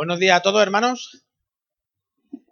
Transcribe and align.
Buenos 0.00 0.18
días 0.18 0.38
a 0.38 0.40
todos, 0.40 0.62
hermanos. 0.62 1.26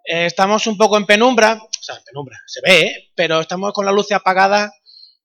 Eh, 0.05 0.27
estamos 0.27 0.67
un 0.67 0.77
poco 0.77 0.99
en 0.99 1.07
penumbra, 1.07 1.55
o 1.55 1.83
sea, 1.83 1.97
en 1.97 2.05
penumbra, 2.05 2.37
se 2.47 2.61
ve, 2.61 2.81
¿eh? 2.83 3.11
pero 3.15 3.41
estamos 3.41 3.73
con 3.73 3.87
la 3.87 3.91
luz 3.91 4.13
apagada 4.13 4.71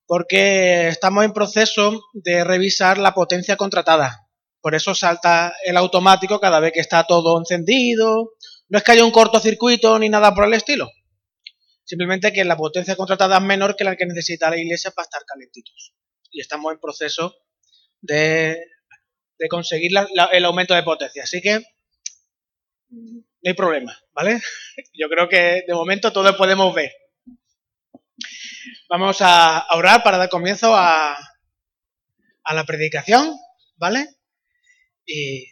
porque 0.06 0.88
estamos 0.88 1.22
en 1.26 1.34
proceso 1.34 2.02
de 2.14 2.42
revisar 2.42 2.96
la 2.96 3.12
potencia 3.12 3.58
contratada. 3.58 4.26
Por 4.62 4.74
eso 4.74 4.94
salta 4.94 5.54
el 5.66 5.76
automático 5.76 6.40
cada 6.40 6.60
vez 6.60 6.72
que 6.72 6.80
está 6.80 7.04
todo 7.04 7.38
encendido. 7.38 8.30
No 8.70 8.78
es 8.78 8.84
que 8.84 8.92
haya 8.92 9.04
un 9.04 9.10
cortocircuito 9.10 9.98
ni 9.98 10.08
nada 10.08 10.34
por 10.34 10.46
el 10.46 10.54
estilo. 10.54 10.90
Simplemente 11.84 12.32
que 12.32 12.46
la 12.46 12.56
potencia 12.56 12.96
contratada 12.96 13.36
es 13.36 13.42
menor 13.42 13.76
que 13.76 13.84
la 13.84 13.96
que 13.96 14.06
necesita 14.06 14.48
la 14.48 14.56
iglesia 14.56 14.92
para 14.92 15.04
estar 15.04 15.26
calentitos. 15.26 15.92
Y 16.30 16.40
estamos 16.40 16.72
en 16.72 16.80
proceso 16.80 17.34
de, 18.00 18.64
conseguir 19.50 19.92
el 20.32 20.44
aumento 20.46 20.72
de 20.72 20.82
potencia. 20.82 21.24
Así 21.24 21.42
que 21.42 21.62
no 22.94 23.50
hay 23.50 23.54
problema, 23.54 23.96
¿vale? 24.12 24.40
Yo 24.94 25.08
creo 25.08 25.28
que 25.28 25.64
de 25.66 25.74
momento 25.74 26.12
todos 26.12 26.36
podemos 26.36 26.74
ver. 26.74 26.92
Vamos 28.88 29.18
a 29.20 29.66
orar 29.74 30.02
para 30.02 30.18
dar 30.18 30.28
comienzo 30.28 30.74
a, 30.74 31.16
a 32.44 32.54
la 32.54 32.64
predicación, 32.64 33.36
¿vale? 33.76 34.08
Y 35.04 35.46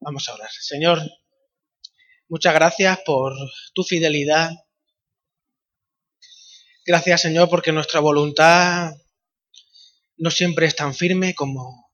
vamos 0.00 0.28
a 0.28 0.34
orar. 0.34 0.50
Señor, 0.50 1.00
muchas 2.28 2.54
gracias 2.54 2.98
por 3.04 3.34
tu 3.74 3.84
fidelidad. 3.84 4.50
Gracias, 6.86 7.20
Señor, 7.20 7.48
porque 7.48 7.72
nuestra 7.72 8.00
voluntad 8.00 8.92
no 10.16 10.30
siempre 10.30 10.66
es 10.66 10.76
tan 10.76 10.94
firme 10.94 11.34
como 11.34 11.90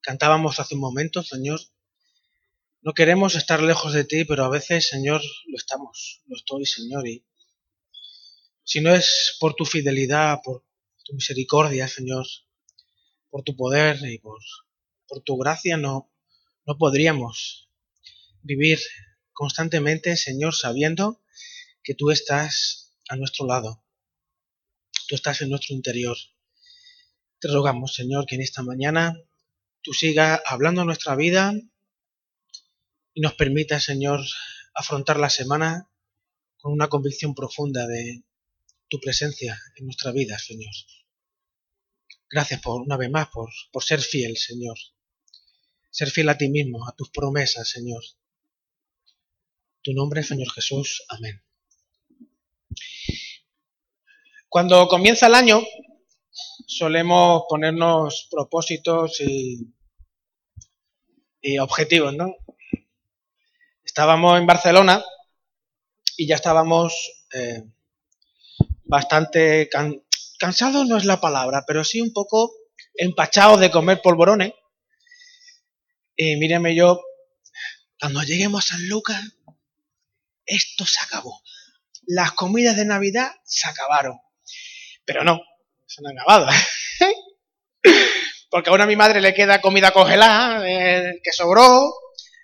cantábamos 0.00 0.60
hace 0.60 0.74
un 0.74 0.80
momento, 0.80 1.22
Señor. 1.22 1.60
No 2.86 2.94
queremos 2.94 3.34
estar 3.34 3.60
lejos 3.64 3.94
de 3.94 4.04
ti, 4.04 4.24
pero 4.24 4.44
a 4.44 4.48
veces, 4.48 4.86
Señor, 4.86 5.20
lo 5.48 5.56
estamos, 5.56 6.22
lo 6.26 6.36
estoy, 6.36 6.66
Señor. 6.66 7.08
Y 7.08 7.26
si 8.62 8.80
no 8.80 8.94
es 8.94 9.36
por 9.40 9.54
tu 9.54 9.64
fidelidad, 9.64 10.38
por 10.44 10.64
tu 11.02 11.12
misericordia, 11.14 11.88
Señor, 11.88 12.24
por 13.28 13.42
tu 13.42 13.56
poder 13.56 13.98
y 14.08 14.20
por, 14.20 14.38
tu 15.24 15.36
gracia, 15.36 15.76
no, 15.76 16.12
no 16.64 16.78
podríamos 16.78 17.68
vivir 18.42 18.78
constantemente, 19.32 20.16
Señor, 20.16 20.54
sabiendo 20.54 21.20
que 21.82 21.96
tú 21.96 22.12
estás 22.12 22.94
a 23.08 23.16
nuestro 23.16 23.46
lado, 23.46 23.84
tú 25.08 25.16
estás 25.16 25.40
en 25.40 25.50
nuestro 25.50 25.74
interior. 25.74 26.16
Te 27.40 27.48
rogamos, 27.48 27.94
Señor, 27.94 28.26
que 28.26 28.36
en 28.36 28.42
esta 28.42 28.62
mañana 28.62 29.20
tú 29.82 29.92
sigas 29.92 30.40
hablando 30.46 30.84
nuestra 30.84 31.16
vida 31.16 31.52
y 33.16 33.22
nos 33.22 33.32
permita, 33.32 33.80
Señor, 33.80 34.20
afrontar 34.74 35.18
la 35.18 35.30
semana 35.30 35.90
con 36.60 36.74
una 36.74 36.88
convicción 36.88 37.34
profunda 37.34 37.86
de 37.86 38.22
tu 38.90 39.00
presencia 39.00 39.58
en 39.76 39.86
nuestra 39.86 40.12
vida, 40.12 40.38
Señor. 40.38 40.70
Gracias 42.28 42.60
por 42.60 42.82
una 42.82 42.98
vez 42.98 43.10
más 43.10 43.28
por, 43.28 43.48
por 43.72 43.82
ser 43.82 44.02
fiel, 44.02 44.36
Señor. 44.36 44.76
Ser 45.90 46.10
fiel 46.10 46.28
a 46.28 46.36
ti 46.36 46.50
mismo, 46.50 46.86
a 46.86 46.92
tus 46.92 47.08
promesas, 47.08 47.66
Señor. 47.66 48.02
Tu 49.80 49.94
nombre, 49.94 50.22
Señor 50.22 50.52
Jesús. 50.52 51.02
Amén. 51.08 51.42
Cuando 54.50 54.88
comienza 54.88 55.28
el 55.28 55.36
año, 55.36 55.62
solemos 56.66 57.44
ponernos 57.48 58.28
propósitos 58.30 59.22
y, 59.22 59.72
y 61.40 61.58
objetivos, 61.58 62.14
¿no? 62.14 62.36
Estábamos 63.96 64.38
en 64.38 64.44
Barcelona 64.44 65.02
y 66.18 66.26
ya 66.26 66.34
estábamos 66.34 66.92
eh, 67.32 67.62
bastante 68.84 69.70
cansados, 70.38 70.86
no 70.86 70.98
es 70.98 71.06
la 71.06 71.18
palabra, 71.18 71.64
pero 71.66 71.82
sí 71.82 72.02
un 72.02 72.12
poco 72.12 72.52
empachados 72.92 73.58
de 73.58 73.70
comer 73.70 74.02
polvorones. 74.02 74.52
Y 76.14 76.36
míreme 76.36 76.76
yo, 76.76 77.00
cuando 77.98 78.22
lleguemos 78.22 78.66
a 78.66 78.74
San 78.74 78.86
Lucas, 78.86 79.18
esto 80.44 80.84
se 80.84 81.00
acabó. 81.02 81.40
Las 82.06 82.32
comidas 82.32 82.76
de 82.76 82.84
Navidad 82.84 83.32
se 83.44 83.66
acabaron. 83.66 84.20
Pero 85.06 85.24
no, 85.24 85.40
se 85.86 86.02
han 86.04 86.18
acabado. 86.18 86.48
Porque 88.50 88.68
ahora 88.68 88.84
a 88.84 88.88
mi 88.88 88.96
madre 88.96 89.22
le 89.22 89.32
queda 89.32 89.62
comida 89.62 89.92
congelada, 89.92 90.68
eh, 90.68 91.18
que 91.24 91.32
sobró, 91.32 91.94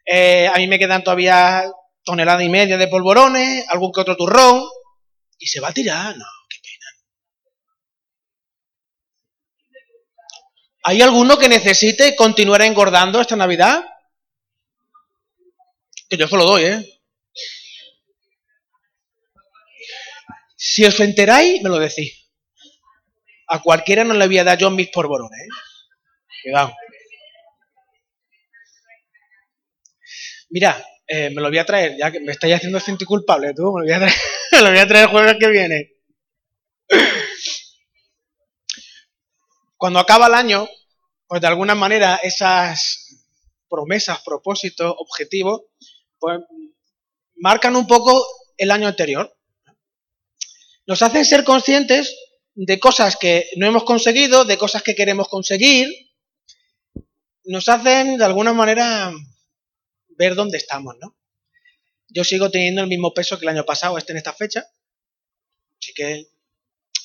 eh, 0.05 0.49
a 0.49 0.57
mí 0.57 0.67
me 0.67 0.79
quedan 0.79 1.05
todavía 1.05 1.65
tonelada 2.05 2.43
y 2.43 2.49
media 2.49 2.77
de 2.77 2.89
polvorones, 2.89 3.65
algún 3.69 3.93
que 3.93 4.01
otro 4.01 4.17
turrón, 4.17 4.65
y 5.39 5.47
se 5.47 5.61
va 5.61 5.69
a 5.69 5.73
tirar. 5.73 6.17
No, 6.17 6.25
qué 6.49 6.59
pena. 6.63 6.87
¿Hay 10.85 11.03
alguno 11.03 11.39
que 11.39 11.49
necesite 11.49 12.17
continuar 12.17 12.63
engordando 12.63 13.21
esta 13.21 13.37
Navidad? 13.37 13.85
Que 16.09 16.17
yo 16.17 16.27
se 16.29 16.37
lo 16.37 16.45
doy, 16.45 16.65
¿eh? 16.65 16.89
Si 20.57 20.85
os 20.85 20.99
enteráis, 21.01 21.63
me 21.63 21.71
lo 21.71 21.79
decís. 21.79 22.31
A 23.49 23.61
cualquiera 23.61 24.05
no 24.05 24.15
le 24.15 24.27
voy 24.27 24.39
a 24.39 24.45
dar 24.45 24.59
yo 24.59 24.71
mis 24.71 24.89
polvorones, 24.89 25.41
¿eh? 25.41 25.49
Cuidado. 26.45 26.73
Mira, 30.53 30.87
eh, 31.07 31.31
me 31.31 31.41
lo 31.41 31.49
voy 31.49 31.57
a 31.57 31.65
traer, 31.65 31.97
ya 31.97 32.13
que 32.13 32.21
me 32.21 32.33
estáis 32.33 32.57
haciendo 32.57 32.79
sentir 32.79 33.09
culpable, 33.09 33.55
tú, 33.55 33.73
me 33.73 33.81
lo 33.81 33.87
voy 33.87 33.93
a 33.93 33.99
traer, 33.99 34.15
lo 34.63 34.69
voy 34.69 34.79
a 34.79 34.87
traer 34.87 35.05
el 35.05 35.11
jueves 35.11 35.37
que 35.41 35.49
viene. 35.49 35.93
Cuando 39.79 39.99
acaba 39.99 40.27
el 40.27 40.35
año, 40.35 40.69
pues 41.27 41.41
de 41.41 41.47
alguna 41.47 41.75
manera 41.75 42.17
esas 42.23 43.17
promesas, 43.67 44.21
propósitos, 44.21 44.95
objetivos, 44.99 45.63
pues 46.19 46.41
marcan 47.37 47.75
un 47.75 47.87
poco 47.87 48.23
el 48.59 48.71
año 48.71 48.89
anterior. 48.89 49.35
Nos 50.87 51.01
hacen 51.01 51.25
ser 51.25 51.45
conscientes 51.45 52.15
de 52.55 52.79
cosas 52.79 53.17
que 53.17 53.49
no 53.57 53.67
hemos 53.67 53.85
conseguido, 53.85 54.45
de 54.45 54.59
cosas 54.59 54.83
que 54.83 54.95
queremos 54.95 55.29
conseguir. 55.29 55.89
Nos 57.45 57.71
hacen 57.71 58.19
de 58.19 58.25
alguna 58.27 58.53
manera 58.53 59.15
ver 60.17 60.35
dónde 60.35 60.59
estamos, 60.59 60.97
¿no? 61.01 61.17
Yo 62.09 62.25
sigo 62.25 62.51
teniendo 62.51 62.83
el 62.83 62.89
mismo 62.89 63.15
peso 63.15 63.39
que 63.39 63.47
el 63.47 63.51
año 63.51 63.65
pasado, 63.65 63.97
este 63.97 64.13
en 64.13 64.19
esta 64.19 64.33
fecha. 64.33 64.67
Así 65.79 65.95
que 65.95 66.29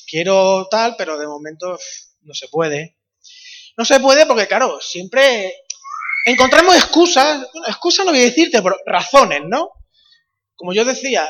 quiero 0.07 0.67
tal, 0.69 0.95
pero 0.97 1.17
de 1.17 1.27
momento 1.27 1.77
no 2.21 2.33
se 2.33 2.47
puede. 2.49 2.97
No 3.77 3.85
se 3.85 3.99
puede 3.99 4.25
porque, 4.25 4.47
claro, 4.47 4.79
siempre 4.81 5.53
encontramos 6.25 6.75
excusas. 6.75 7.47
Bueno, 7.53 7.67
excusas 7.67 8.05
no 8.05 8.11
voy 8.11 8.21
a 8.21 8.25
decirte, 8.25 8.61
pero 8.61 8.77
razones, 8.85 9.41
¿no? 9.45 9.71
Como 10.55 10.73
yo 10.73 10.83
decía, 10.83 11.29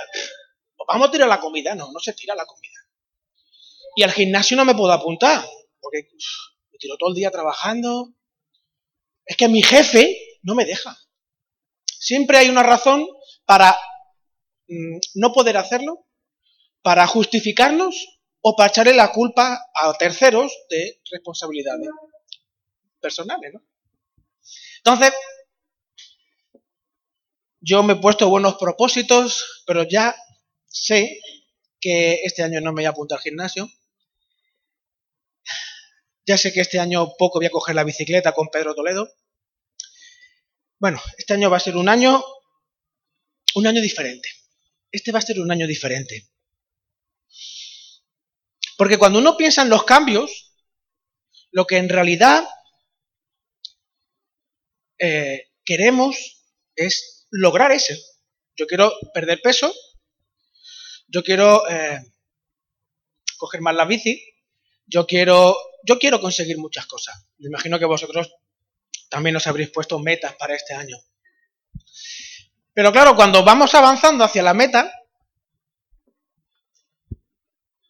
vamos 0.87 1.09
a 1.09 1.11
tirar 1.11 1.27
la 1.27 1.39
comida. 1.39 1.75
No, 1.75 1.91
no 1.91 1.99
se 1.99 2.13
tira 2.13 2.35
la 2.35 2.45
comida. 2.45 2.79
Y 3.95 4.03
al 4.03 4.11
gimnasio 4.11 4.55
no 4.57 4.65
me 4.65 4.75
puedo 4.75 4.91
apuntar, 4.91 5.45
porque 5.79 6.09
me 6.71 6.77
tiro 6.77 6.97
todo 6.97 7.09
el 7.09 7.15
día 7.15 7.31
trabajando. 7.31 8.13
Es 9.25 9.35
que 9.35 9.47
mi 9.47 9.61
jefe 9.61 10.39
no 10.43 10.55
me 10.55 10.65
deja. 10.65 10.97
Siempre 11.99 12.37
hay 12.37 12.49
una 12.49 12.63
razón 12.63 13.07
para 13.45 13.77
mm, 14.67 14.97
no 15.15 15.33
poder 15.33 15.57
hacerlo, 15.57 16.05
para 16.81 17.07
justificarnos 17.07 18.19
o 18.41 18.55
para 18.55 18.69
echarle 18.69 18.93
la 18.93 19.11
culpa 19.11 19.59
a 19.73 19.93
terceros 19.93 20.51
de 20.69 21.01
responsabilidades 21.11 21.89
personales. 23.01 23.53
Entonces, 24.77 25.13
yo 27.59 27.83
me 27.83 27.93
he 27.93 27.97
puesto 27.97 28.29
buenos 28.29 28.55
propósitos, 28.55 29.63
pero 29.65 29.83
ya 29.83 30.15
sé 30.65 31.19
que 31.81 32.21
este 32.23 32.43
año 32.43 32.61
no 32.61 32.71
me 32.71 32.81
voy 32.81 32.85
a 32.85 32.89
apuntar 32.89 33.17
al 33.17 33.23
gimnasio. 33.23 33.69
Ya 36.25 36.37
sé 36.37 36.51
que 36.53 36.61
este 36.61 36.79
año 36.79 37.13
poco 37.17 37.39
voy 37.39 37.47
a 37.47 37.49
coger 37.51 37.75
la 37.75 37.83
bicicleta 37.83 38.33
con 38.33 38.47
Pedro 38.47 38.75
Toledo. 38.75 39.09
Bueno, 40.79 41.01
este 41.17 41.33
año 41.33 41.49
va 41.49 41.57
a 41.57 41.61
ser 41.61 41.75
un 41.75 41.89
año, 41.89 42.23
un 43.55 43.67
año 43.67 43.81
diferente. 43.81 44.29
Este 44.91 45.11
va 45.11 45.19
a 45.19 45.23
ser 45.23 45.39
un 45.39 45.51
año 45.51 45.65
diferente. 45.65 46.29
Porque 48.77 48.97
cuando 48.97 49.17
uno 49.17 49.35
piensa 49.37 49.63
en 49.63 49.69
los 49.69 49.83
cambios, 49.83 50.53
lo 51.51 51.65
que 51.65 51.77
en 51.77 51.89
realidad 51.89 52.47
eh, 54.99 55.49
queremos 55.65 56.45
es 56.75 57.27
lograr 57.31 57.71
ese. 57.71 57.99
Yo 58.55 58.67
quiero 58.67 58.93
perder 59.13 59.41
peso, 59.41 59.73
yo 61.07 61.23
quiero 61.23 61.67
eh, 61.69 61.99
coger 63.37 63.61
más 63.61 63.75
la 63.75 63.85
bici, 63.85 64.23
yo 64.85 65.07
quiero, 65.07 65.57
yo 65.83 65.97
quiero 65.97 66.21
conseguir 66.21 66.59
muchas 66.59 66.85
cosas. 66.85 67.27
Me 67.39 67.47
imagino 67.47 67.79
que 67.79 67.85
vosotros 67.85 68.31
también 69.09 69.35
os 69.35 69.47
habréis 69.47 69.69
puesto 69.69 69.99
metas 69.99 70.35
para 70.35 70.55
este 70.55 70.73
año. 70.73 70.97
Pero 72.73 72.91
claro, 72.91 73.15
cuando 73.15 73.43
vamos 73.43 73.73
avanzando 73.73 74.23
hacia 74.23 74.43
la 74.43 74.53
meta, 74.53 74.93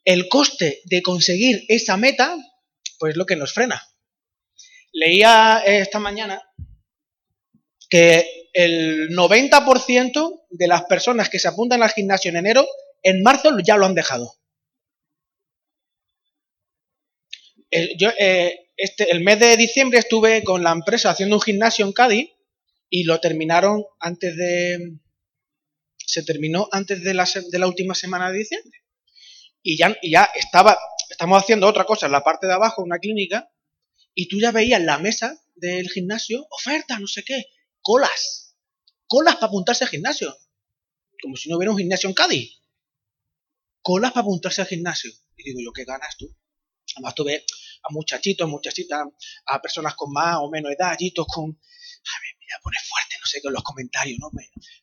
el 0.06 0.30
coste 0.30 0.82
de 0.86 1.02
conseguir 1.02 1.66
esa 1.68 1.98
meta, 1.98 2.38
pues 2.98 3.12
es 3.12 3.18
lo 3.18 3.26
que 3.26 3.36
nos 3.36 3.54
frena. 3.54 3.86
Leía 4.94 5.62
esta 5.66 6.00
mañana 6.00 6.42
que 7.90 8.50
el 8.54 9.10
90% 9.10 10.46
de 10.50 10.68
las 10.68 10.86
personas 10.86 11.30
que 11.30 11.40
se 11.40 11.50
apuntan 11.50 11.84
al 11.84 11.92
gimnasio 11.92 12.30
en 12.30 12.38
enero, 12.38 12.66
en 13.04 13.22
marzo 13.22 13.52
ya 13.64 13.78
lo 13.78 13.86
han 13.86 13.96
dejado. 13.96 14.34
Yo, 17.98 18.10
eh, 18.18 18.67
este, 18.78 19.12
el 19.12 19.22
mes 19.22 19.40
de 19.40 19.58
diciembre 19.58 19.98
estuve 19.98 20.44
con 20.44 20.64
la 20.64 20.72
empresa 20.72 21.10
haciendo 21.10 21.36
un 21.36 21.42
gimnasio 21.42 21.86
en 21.86 21.94
Cádiz 21.94 22.30
y 22.90 23.04
lo 23.04 23.20
terminaron 23.20 23.84
antes 24.00 24.38
de... 24.38 25.00
Se 25.98 26.24
terminó 26.24 26.70
antes 26.72 27.04
de 27.04 27.14
la, 27.14 27.28
de 27.52 27.60
la 27.60 27.68
última 27.68 27.96
semana 27.96 28.32
de 28.32 28.38
diciembre. 28.38 28.80
Y 29.62 29.78
ya, 29.78 29.98
ya 30.02 30.30
estaba, 30.36 30.78
estamos 31.10 31.42
haciendo 31.42 31.68
otra 31.68 31.84
cosa 31.84 32.06
en 32.06 32.14
la 32.14 32.24
parte 32.24 32.48
de 32.48 32.54
abajo, 32.54 32.84
una 32.84 33.00
clínica, 33.00 33.52
y 34.14 34.30
tú 34.30 34.40
ya 34.40 34.52
veías 34.52 34.82
la 34.82 35.00
mesa 35.00 35.44
del 35.56 35.90
gimnasio, 35.90 36.48
oferta, 36.50 36.98
no 37.00 37.08
sé 37.08 37.24
qué, 37.24 37.48
colas, 37.82 38.56
colas 39.08 39.36
para 39.36 39.48
apuntarse 39.48 39.84
al 39.84 39.90
gimnasio. 39.90 40.34
Como 41.22 41.36
si 41.36 41.50
no 41.50 41.58
hubiera 41.58 41.72
un 41.72 41.78
gimnasio 41.78 42.08
en 42.08 42.16
Cádiz. 42.16 42.62
Colas 43.82 44.12
para 44.12 44.22
apuntarse 44.22 44.62
al 44.62 44.68
gimnasio. 44.68 45.12
Y 45.36 45.44
digo 45.44 45.60
yo, 45.66 45.74
¿qué 45.74 45.84
ganas 45.84 46.16
tú? 46.16 46.34
Además 46.96 47.16
tú 47.16 47.26
ves 47.26 47.44
a 47.84 47.94
muchachitos, 47.94 48.48
muchachitas, 48.48 49.06
a 49.46 49.62
personas 49.62 49.96
con 49.96 50.12
más 50.12 50.38
o 50.40 50.50
menos 50.50 50.72
edad, 50.72 50.98
con... 51.28 51.46
A 51.46 52.16
ver, 52.22 52.36
mira, 52.40 52.60
pone 52.64 52.78
fuerte, 52.88 53.16
no 53.20 53.26
sé, 53.26 53.42
con 53.42 53.54
los 53.54 53.64
comentarios, 53.64 54.18
¿no? 54.20 54.30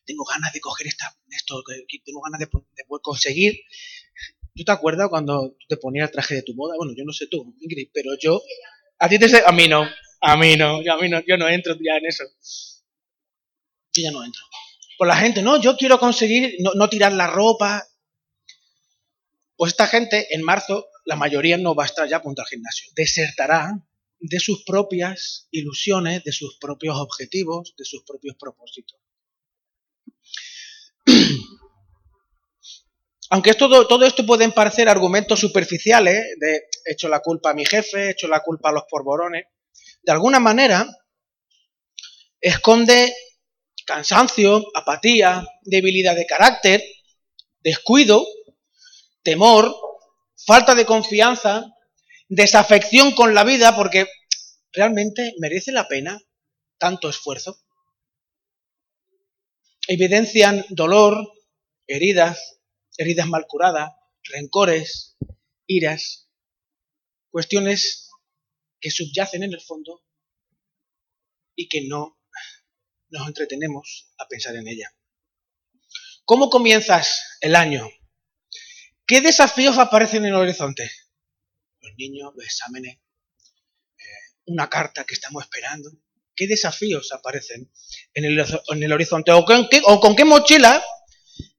tengo 0.05 0.23
ganas 0.25 0.53
de 0.53 0.59
coger 0.59 0.87
esta, 0.87 1.17
esto, 1.29 1.63
tengo 2.03 2.21
ganas 2.21 2.39
de, 2.39 2.45
de 2.45 2.85
poder 2.85 3.01
conseguir. 3.01 3.59
¿Tú 4.55 4.63
te 4.63 4.71
acuerdas 4.71 5.09
cuando 5.09 5.57
te 5.67 5.75
ponías 5.77 6.07
el 6.07 6.13
traje 6.13 6.35
de 6.35 6.43
tu 6.43 6.53
boda? 6.55 6.75
Bueno, 6.77 6.93
yo 6.95 7.03
no 7.03 7.11
sé 7.11 7.27
tú, 7.27 7.55
Ingrid, 7.59 7.89
pero 7.93 8.11
yo... 8.19 8.41
A 8.99 9.09
ti 9.09 9.19
te... 9.19 9.25
A 9.45 9.51
mí 9.51 9.67
no, 9.67 9.85
a 10.21 10.37
mí 10.37 10.55
no, 10.55 10.77
a 10.77 10.97
mí 10.97 11.09
no, 11.09 11.21
yo 11.25 11.37
no 11.37 11.49
entro 11.49 11.75
ya 11.75 11.97
en 11.97 12.05
eso. 12.05 12.23
Yo 13.93 14.03
ya 14.03 14.11
no 14.11 14.23
entro. 14.23 14.41
Por 14.97 15.07
la 15.07 15.17
gente, 15.17 15.41
no, 15.41 15.61
yo 15.61 15.75
quiero 15.75 15.99
conseguir 15.99 16.55
no, 16.59 16.73
no 16.73 16.89
tirar 16.89 17.11
la 17.13 17.27
ropa. 17.27 17.85
Pues 19.57 19.73
esta 19.73 19.87
gente 19.87 20.33
en 20.33 20.41
marzo 20.41 20.87
la 21.05 21.15
mayoría 21.15 21.57
no 21.57 21.75
va 21.75 21.83
a 21.83 21.85
estar 21.87 22.07
ya 22.09 22.17
a 22.17 22.21
punto 22.21 22.41
al 22.41 22.47
gimnasio. 22.47 22.91
Desertará 22.95 23.79
de 24.19 24.39
sus 24.39 24.63
propias 24.63 25.47
ilusiones, 25.51 26.23
de 26.23 26.31
sus 26.31 26.57
propios 26.57 26.97
objetivos, 26.97 27.75
de 27.77 27.85
sus 27.85 28.03
propios 28.03 28.35
propósitos. 28.39 28.99
Aunque 33.29 33.53
todo, 33.53 34.05
esto 34.05 34.25
pueden 34.25 34.51
parecer 34.51 34.89
argumentos 34.89 35.39
superficiales 35.39 36.23
de 36.39 36.67
he 36.85 36.93
hecho 36.93 37.07
la 37.07 37.21
culpa 37.21 37.51
a 37.51 37.53
mi 37.53 37.65
jefe, 37.65 38.07
he 38.07 38.11
hecho 38.11 38.27
la 38.27 38.41
culpa 38.41 38.69
a 38.69 38.73
los 38.73 38.83
porborones, 38.89 39.45
de 40.03 40.11
alguna 40.11 40.39
manera 40.39 40.87
esconde 42.39 43.15
cansancio, 43.85 44.63
apatía, 44.75 45.43
debilidad 45.63 46.15
de 46.15 46.25
carácter, 46.27 46.83
descuido, 47.61 48.25
temor, 49.23 49.75
falta 50.45 50.75
de 50.75 50.85
confianza, 50.85 51.65
desafección 52.27 53.13
con 53.13 53.33
la 53.33 53.43
vida, 53.43 53.75
porque 53.75 54.07
realmente 54.71 55.33
merece 55.39 55.71
la 55.71 55.87
pena 55.87 56.21
tanto 56.77 57.09
esfuerzo. 57.09 57.61
Evidencian 59.87 60.65
dolor, 60.69 61.17
heridas, 61.87 62.59
heridas 62.97 63.27
mal 63.27 63.45
curadas, 63.47 63.91
rencores, 64.23 65.17
iras, 65.67 66.29
cuestiones 67.29 68.09
que 68.79 68.91
subyacen 68.91 69.43
en 69.43 69.53
el 69.53 69.61
fondo 69.61 70.03
y 71.55 71.67
que 71.69 71.87
no 71.87 72.19
nos 73.09 73.27
entretenemos 73.27 74.13
a 74.17 74.27
pensar 74.27 74.55
en 74.55 74.67
ella. 74.67 74.93
¿Cómo 76.25 76.49
comienzas 76.49 77.37
el 77.41 77.55
año? 77.55 77.87
¿Qué 79.07 79.21
desafíos 79.21 79.77
aparecen 79.77 80.25
en 80.25 80.31
el 80.31 80.35
horizonte? 80.35 80.89
Los 81.81 81.91
niños, 81.97 82.31
los 82.35 82.43
exámenes, 82.43 82.97
eh, 82.97 84.03
una 84.47 84.67
carta 84.67 85.03
que 85.03 85.13
estamos 85.13 85.43
esperando. 85.43 85.91
¿Qué 86.35 86.47
desafíos 86.47 87.11
aparecen 87.11 87.71
en 88.13 88.25
el, 88.25 88.91
horizonte? 88.91 89.31
¿O 89.31 89.45
con, 89.45 89.69
qué, 89.69 89.81
¿O 89.85 89.99
con 89.99 90.15
qué 90.15 90.25
mochila 90.25 90.83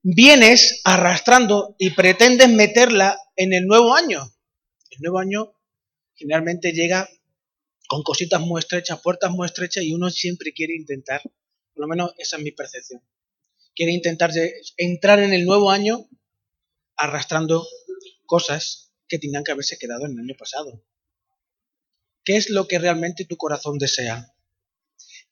vienes 0.02 0.80
arrastrando 0.84 1.76
y 1.78 1.90
pretendes 1.90 2.48
meterla 2.48 3.16
en 3.36 3.52
el 3.52 3.66
nuevo 3.66 3.94
año? 3.94 4.22
El 4.90 5.02
nuevo 5.02 5.20
año 5.20 5.54
generalmente 6.16 6.72
llega 6.72 7.08
con 7.88 8.02
cositas 8.02 8.40
muy 8.40 8.58
estrechas, 8.58 9.00
puertas 9.00 9.30
muy 9.30 9.46
estrechas 9.46 9.84
y 9.84 9.94
uno 9.94 10.10
siempre 10.10 10.52
quiere 10.52 10.74
intentar, 10.74 11.22
por 11.22 11.82
lo 11.82 11.86
menos 11.86 12.12
esa 12.18 12.36
es 12.36 12.42
mi 12.42 12.50
percepción, 12.50 13.00
quiere 13.74 13.92
intentar 13.92 14.32
entrar 14.76 15.20
en 15.20 15.32
el 15.32 15.44
nuevo 15.44 15.70
año 15.70 16.08
arrastrando 16.96 17.66
cosas 18.26 18.92
que 19.08 19.18
tenían 19.18 19.44
que 19.44 19.52
haberse 19.52 19.78
quedado 19.78 20.06
en 20.06 20.12
el 20.12 20.20
año 20.20 20.34
pasado. 20.38 20.82
¿Qué 22.24 22.36
es 22.36 22.50
lo 22.50 22.66
que 22.66 22.78
realmente 22.78 23.24
tu 23.24 23.36
corazón 23.36 23.78
desea? 23.78 24.34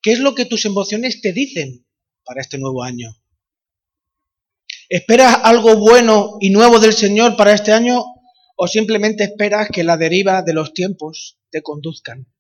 ¿Qué 0.01 0.13
es 0.13 0.21
lo 0.21 0.35
que 0.35 0.45
tus 0.45 0.65
emociones 0.65 1.21
te 1.21 1.33
dicen 1.33 1.87
para 2.25 2.41
este 2.41 2.59
nuevo 2.59 2.83
año? 2.83 3.17
¿Esperas 4.89 5.39
algo 5.43 5.77
bueno 5.77 6.37
y 6.41 6.51
nuevo 6.51 6.79
del 6.79 6.93
Señor 6.93 7.37
para 7.37 7.53
este 7.53 7.73
año 7.73 8.05
o 8.57 8.69
simplemente 8.69 9.25
esperas 9.25 9.69
que 9.73 9.83
la 9.83 9.97
deriva 9.97 10.43
de 10.43 10.53
los 10.53 10.73
tiempos 10.73 11.41
te 11.51 11.63
conduzcan 11.63 12.33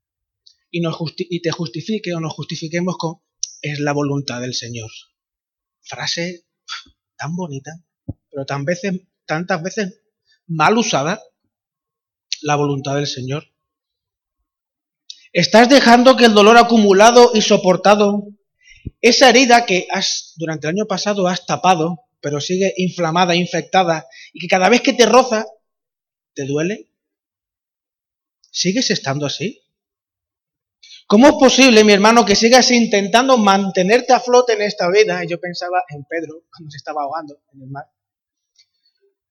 y, 0.71 0.83
y 1.19 1.43
te 1.43 1.51
justifique 1.51 2.15
o 2.15 2.21
nos 2.21 2.35
justifiquemos 2.35 2.97
con 2.99 3.17
es 3.63 3.81
la 3.81 3.93
voluntad 3.93 4.41
del 4.41 4.55
Señor? 4.55 4.91
Frase 5.81 6.47
tan 7.17 7.35
bonita, 7.35 7.73
pero 8.31 8.45
tan 8.45 8.65
veces 8.65 9.01
tantas 9.27 9.63
veces 9.63 10.01
mal 10.47 10.77
usada 10.79 11.23
la 12.43 12.57
voluntad 12.57 12.95
del 12.95 13.07
Señor. 13.07 13.45
Estás 15.33 15.69
dejando 15.69 16.17
que 16.17 16.27
el 16.27 16.35
dolor 16.35 16.57
acumulado 16.59 17.33
y 17.35 17.41
soportado, 17.41 18.29
esa 19.01 19.31
herida 19.31 19.67
que 19.67 19.87
has 19.91 20.35
durante 20.37 20.67
el 20.67 20.77
año 20.77 20.87
pasado 20.87 21.27
has 21.27 21.45
tapado, 21.47 22.01
pero 22.21 22.41
sigue 22.41 22.73
inflamada, 22.77 23.35
infectada, 23.35 24.07
y 24.33 24.41
que 24.41 24.49
cada 24.49 24.69
vez 24.69 24.83
que 24.83 24.93
te 24.93 25.07
roza, 25.07 25.45
te 26.35 26.45
duele, 26.45 26.89
¿sigues 28.51 28.91
estando 28.91 29.27
así? 29.27 29.63
¿Cómo 31.07 31.27
es 31.29 31.35
posible, 31.35 31.85
mi 31.85 31.93
hermano, 31.93 32.25
que 32.25 32.37
sigas 32.37 32.71
intentando 32.71 33.37
mantenerte 33.37 34.13
a 34.13 34.21
flote 34.21 34.55
en 34.55 34.63
esta 34.63 34.89
vida? 34.91 35.23
Y 35.23 35.29
yo 35.29 35.39
pensaba 35.39 35.83
en 35.89 36.05
Pedro 36.05 36.45
cuando 36.51 36.71
se 36.71 36.79
estaba 36.79 37.03
ahogando 37.03 37.41
en 37.53 37.63
el 37.63 37.69
mar 37.69 37.94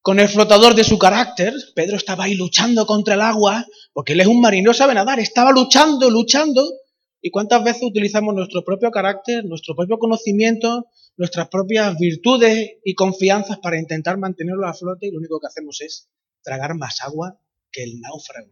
con 0.04 0.20
el 0.20 0.28
flotador 0.28 0.76
de 0.76 0.84
su 0.84 1.00
carácter. 1.00 1.54
Pedro 1.74 1.96
estaba 1.96 2.26
ahí 2.26 2.36
luchando 2.36 2.86
contra 2.86 3.16
el 3.16 3.22
agua, 3.22 3.66
porque 3.94 4.14
él 4.14 4.20
es 4.20 4.28
un 4.28 4.42
marinero, 4.42 4.74
sabe 4.74 4.94
nadar, 4.94 5.20
estaba 5.20 5.52
luchando, 5.52 6.12
luchando. 6.12 6.70
¿Y 7.22 7.32
cuántas 7.32 7.64
veces 7.64 7.84
utilizamos 7.84 8.36
nuestro 8.36 8.66
propio 8.66 8.92
carácter, 8.92 9.46
nuestro 9.46 9.76
propio 9.76 9.98
conocimiento, 9.98 10.88
nuestras 11.16 11.48
propias 11.48 11.98
virtudes 11.98 12.74
y 12.84 12.94
confianzas 12.96 13.60
para 13.60 13.80
intentar 13.80 14.18
mantenerlo 14.18 14.68
a 14.68 14.74
flote 14.74 15.08
y 15.08 15.12
lo 15.12 15.20
único 15.20 15.40
que 15.40 15.48
hacemos 15.48 15.80
es 15.80 16.10
tragar 16.44 16.76
más 16.76 17.02
agua 17.02 17.40
que 17.72 17.84
el 17.84 18.02
náufrago? 18.02 18.52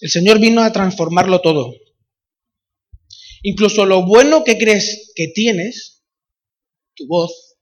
El 0.00 0.08
Señor 0.08 0.40
vino 0.40 0.62
a 0.62 0.72
transformarlo 0.72 1.42
todo. 1.42 1.74
Incluso 3.42 3.84
lo 3.84 4.06
bueno 4.06 4.42
que 4.42 4.56
crees 4.56 5.12
que 5.14 5.28
tienes, 5.28 6.02
tu 6.94 7.06
voz, 7.06 7.53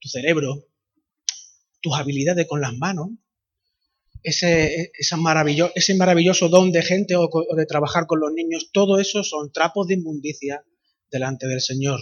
tu 0.00 0.08
cerebro, 0.08 0.66
tus 1.80 1.94
habilidades 1.94 2.46
con 2.46 2.60
las 2.60 2.76
manos, 2.76 3.10
ese, 4.22 4.90
maravilloso 5.16 6.48
don 6.48 6.72
de 6.72 6.82
gente 6.82 7.14
o, 7.16 7.28
o 7.30 7.56
de 7.56 7.66
trabajar 7.66 8.06
con 8.06 8.20
los 8.20 8.32
niños, 8.32 8.70
todo 8.72 8.98
eso 8.98 9.22
son 9.22 9.52
trapos 9.52 9.86
de 9.86 9.94
inmundicia 9.94 10.64
delante 11.10 11.46
del 11.46 11.60
Señor. 11.60 12.00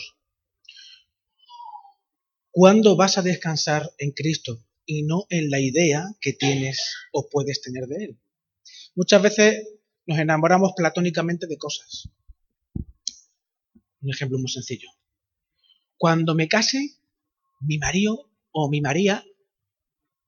¿Cuándo 2.50 2.96
vas 2.96 3.18
a 3.18 3.22
descansar 3.22 3.90
en 3.98 4.12
Cristo 4.12 4.64
y 4.86 5.02
no 5.02 5.26
en 5.28 5.50
la 5.50 5.60
idea 5.60 6.06
que 6.20 6.32
tienes 6.32 6.80
o 7.12 7.28
puedes 7.28 7.60
tener 7.60 7.86
de 7.86 8.04
Él? 8.04 8.18
Muchas 8.94 9.20
veces 9.20 9.62
nos 10.06 10.18
enamoramos 10.18 10.72
platónicamente 10.74 11.46
de 11.46 11.58
cosas. 11.58 12.08
Un 14.00 14.10
ejemplo 14.10 14.38
muy 14.38 14.48
sencillo. 14.48 14.88
Cuando 15.98 16.34
me 16.34 16.48
case, 16.48 16.96
mi 17.60 17.78
marido 17.78 18.30
o 18.50 18.68
mi 18.68 18.80
María 18.80 19.25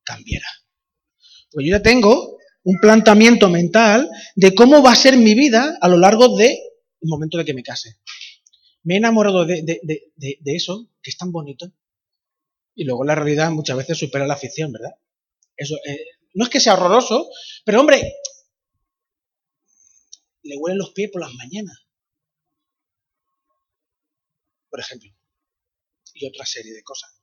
cambiara. 0.04 0.46
Pues 1.50 1.66
yo 1.66 1.76
ya 1.76 1.82
tengo 1.82 2.38
un 2.64 2.78
planteamiento 2.80 3.48
mental 3.48 4.10
de 4.36 4.54
cómo 4.54 4.82
va 4.82 4.92
a 4.92 4.96
ser 4.96 5.16
mi 5.16 5.34
vida 5.34 5.76
a 5.80 5.88
lo 5.88 5.96
largo 5.96 6.36
del 6.36 6.56
momento 7.02 7.38
de 7.38 7.44
que 7.44 7.54
me 7.54 7.62
case. 7.62 7.98
Me 8.82 8.94
he 8.94 8.98
enamorado 8.98 9.44
de, 9.44 9.80
eso, 10.44 10.90
que 11.02 11.10
es 11.10 11.16
tan 11.16 11.32
bonito, 11.32 11.72
y 12.74 12.84
luego 12.84 13.04
la 13.04 13.14
realidad 13.14 13.50
muchas 13.50 13.76
veces 13.76 13.98
supera 13.98 14.26
la 14.26 14.36
ficción, 14.36 14.72
¿verdad? 14.72 14.92
Eso, 15.56 15.76
eh, 15.86 15.98
no 16.34 16.44
es 16.44 16.50
que 16.50 16.60
sea 16.60 16.74
horroroso, 16.74 17.28
pero 17.64 17.80
hombre, 17.80 18.14
le 20.42 20.56
huelen 20.56 20.78
los 20.78 20.90
pies 20.90 21.10
por 21.10 21.20
las 21.20 21.34
mañanas. 21.34 21.76
Por 24.70 24.80
ejemplo. 24.80 25.10
Y 26.14 26.28
otra 26.28 26.46
serie 26.46 26.72
de 26.72 26.82
cosas. 26.82 27.17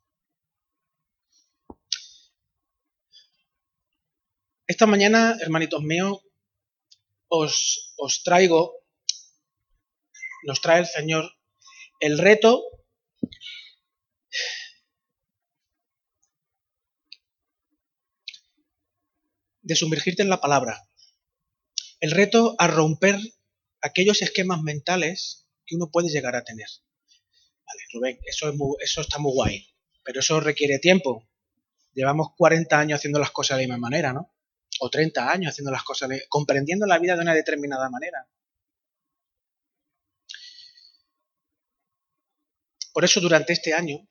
Esta 4.68 4.88
mañana, 4.88 5.38
hermanitos 5.42 5.84
míos, 5.84 6.24
os, 7.28 7.94
os 7.98 8.24
traigo, 8.24 8.82
nos 10.44 10.60
trae 10.60 10.80
el 10.80 10.88
Señor 10.88 11.32
el 12.00 12.18
reto 12.18 12.64
de 19.62 19.76
sumergirte 19.76 20.24
en 20.24 20.30
la 20.30 20.42
palabra. 20.42 20.90
El 22.00 22.10
reto 22.10 22.56
a 22.58 22.66
romper 22.66 23.20
aquellos 23.82 24.24
esquemas 24.24 24.64
mentales 24.64 25.48
que 25.68 25.76
uno 25.76 25.92
puede 25.92 26.10
llegar 26.10 26.36
a 26.36 26.44
tener. 26.44 26.68
Vale, 27.68 27.82
Rubén, 27.94 28.20
eso, 28.26 28.50
es 28.50 28.90
eso 28.90 29.02
está 29.02 29.20
muy 29.20 29.32
guay, 29.32 29.68
pero 30.04 30.22
eso 30.22 30.40
requiere 30.40 30.80
tiempo. 30.80 31.30
Llevamos 31.94 32.30
40 32.36 32.80
años 32.80 32.98
haciendo 32.98 33.20
las 33.20 33.30
cosas 33.30 33.58
de 33.58 33.68
la 33.68 33.76
misma 33.76 33.90
manera, 33.90 34.12
¿no? 34.12 34.35
O 34.80 34.90
30 34.90 35.32
años 35.32 35.52
haciendo 35.52 35.72
las 35.72 35.84
cosas, 35.84 36.10
comprendiendo 36.30 36.86
la 36.86 37.00
vida 37.00 37.16
de 37.16 37.22
una 37.22 37.34
determinada 37.34 37.90
manera. 37.90 38.28
Por 42.94 43.04
eso 43.04 43.20
durante 43.20 43.54
este 43.54 43.74
año 43.74 44.08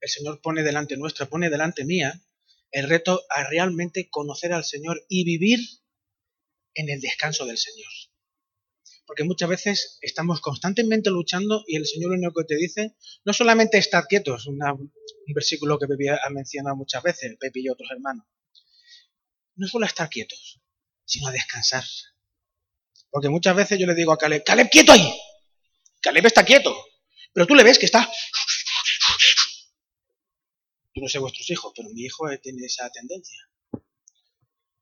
el 0.00 0.08
Señor 0.08 0.40
pone 0.40 0.62
delante 0.62 0.96
nuestra, 0.96 1.26
pone 1.26 1.50
delante 1.50 1.84
mía 1.84 2.22
el 2.70 2.88
reto 2.88 3.22
a 3.28 3.48
realmente 3.48 4.08
conocer 4.08 4.52
al 4.52 4.64
Señor 4.64 5.04
y 5.08 5.24
vivir 5.24 5.58
en 6.74 6.88
el 6.88 7.00
descanso 7.00 7.44
del 7.46 7.58
Señor. 7.58 7.90
Porque 9.06 9.24
muchas 9.24 9.48
veces 9.48 9.98
estamos 10.00 10.40
constantemente 10.40 11.10
luchando 11.10 11.64
y 11.66 11.76
el 11.76 11.86
Señor 11.86 12.10
lo 12.10 12.16
único 12.16 12.40
que 12.40 12.54
te 12.54 12.56
dice, 12.56 12.94
no 13.24 13.32
solamente 13.32 13.78
estar 13.78 14.06
quietos, 14.06 14.46
un 14.46 14.92
versículo 15.34 15.78
que 15.78 15.88
Pepe 15.88 16.10
ha 16.10 16.30
mencionado 16.30 16.76
muchas 16.76 17.02
veces, 17.02 17.36
Pepe 17.38 17.60
y 17.60 17.68
otros 17.68 17.90
hermanos, 17.90 18.24
no 19.56 19.66
solo 19.68 19.86
estar 19.86 20.08
quietos, 20.08 20.60
sino 21.04 21.28
a 21.28 21.32
descansar. 21.32 21.84
Porque 23.10 23.28
muchas 23.28 23.56
veces 23.56 23.78
yo 23.78 23.86
le 23.86 23.94
digo 23.94 24.12
a 24.12 24.18
Caleb, 24.18 24.44
Caleb, 24.44 24.70
quieto 24.70 24.92
ahí. 24.92 25.12
Caleb 26.00 26.26
está 26.26 26.44
quieto, 26.44 26.76
pero 27.32 27.46
tú 27.46 27.54
le 27.54 27.64
ves 27.64 27.78
que 27.78 27.86
está 27.86 28.10
yo 30.94 31.02
no 31.02 31.08
sé 31.08 31.18
vuestros 31.18 31.48
hijos, 31.50 31.72
pero 31.76 31.88
mi 31.90 32.02
hijo 32.02 32.26
tiene 32.38 32.66
esa 32.66 32.90
tendencia. 32.90 33.48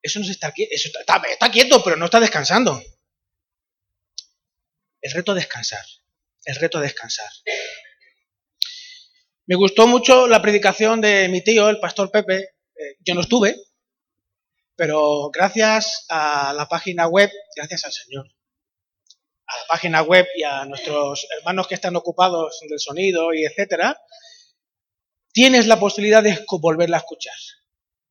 Eso 0.02 0.18
no 0.20 0.24
es 0.24 0.30
estar 0.30 0.52
quieto, 0.54 0.74
eso 0.74 0.88
está, 0.88 1.50
quieto, 1.50 1.82
pero 1.82 1.96
no 1.96 2.06
está 2.06 2.20
descansando. 2.20 2.80
El 5.00 5.12
reto 5.12 5.34
de 5.34 5.40
descansar, 5.40 5.84
el 6.44 6.56
reto 6.56 6.78
de 6.78 6.84
descansar. 6.84 7.30
Me 9.46 9.56
gustó 9.56 9.86
mucho 9.86 10.26
la 10.26 10.42
predicación 10.42 11.00
de 11.00 11.28
mi 11.28 11.42
tío, 11.42 11.68
el 11.68 11.80
pastor 11.80 12.10
Pepe. 12.10 12.54
Eh, 12.74 12.96
yo 13.00 13.14
no 13.14 13.22
estuve, 13.22 13.56
pero 14.78 15.28
gracias 15.30 16.06
a 16.08 16.52
la 16.52 16.68
página 16.68 17.08
web, 17.08 17.28
gracias 17.56 17.84
al 17.84 17.92
Señor, 17.92 18.28
a 19.44 19.56
la 19.56 19.66
página 19.66 20.02
web 20.02 20.24
y 20.36 20.44
a 20.44 20.64
nuestros 20.66 21.26
hermanos 21.36 21.66
que 21.66 21.74
están 21.74 21.96
ocupados 21.96 22.60
del 22.60 22.78
sonido 22.78 23.34
y 23.34 23.44
etcétera, 23.44 24.00
tienes 25.32 25.66
la 25.66 25.80
posibilidad 25.80 26.22
de 26.22 26.44
volverla 26.60 26.98
a 26.98 27.00
escuchar. 27.00 27.34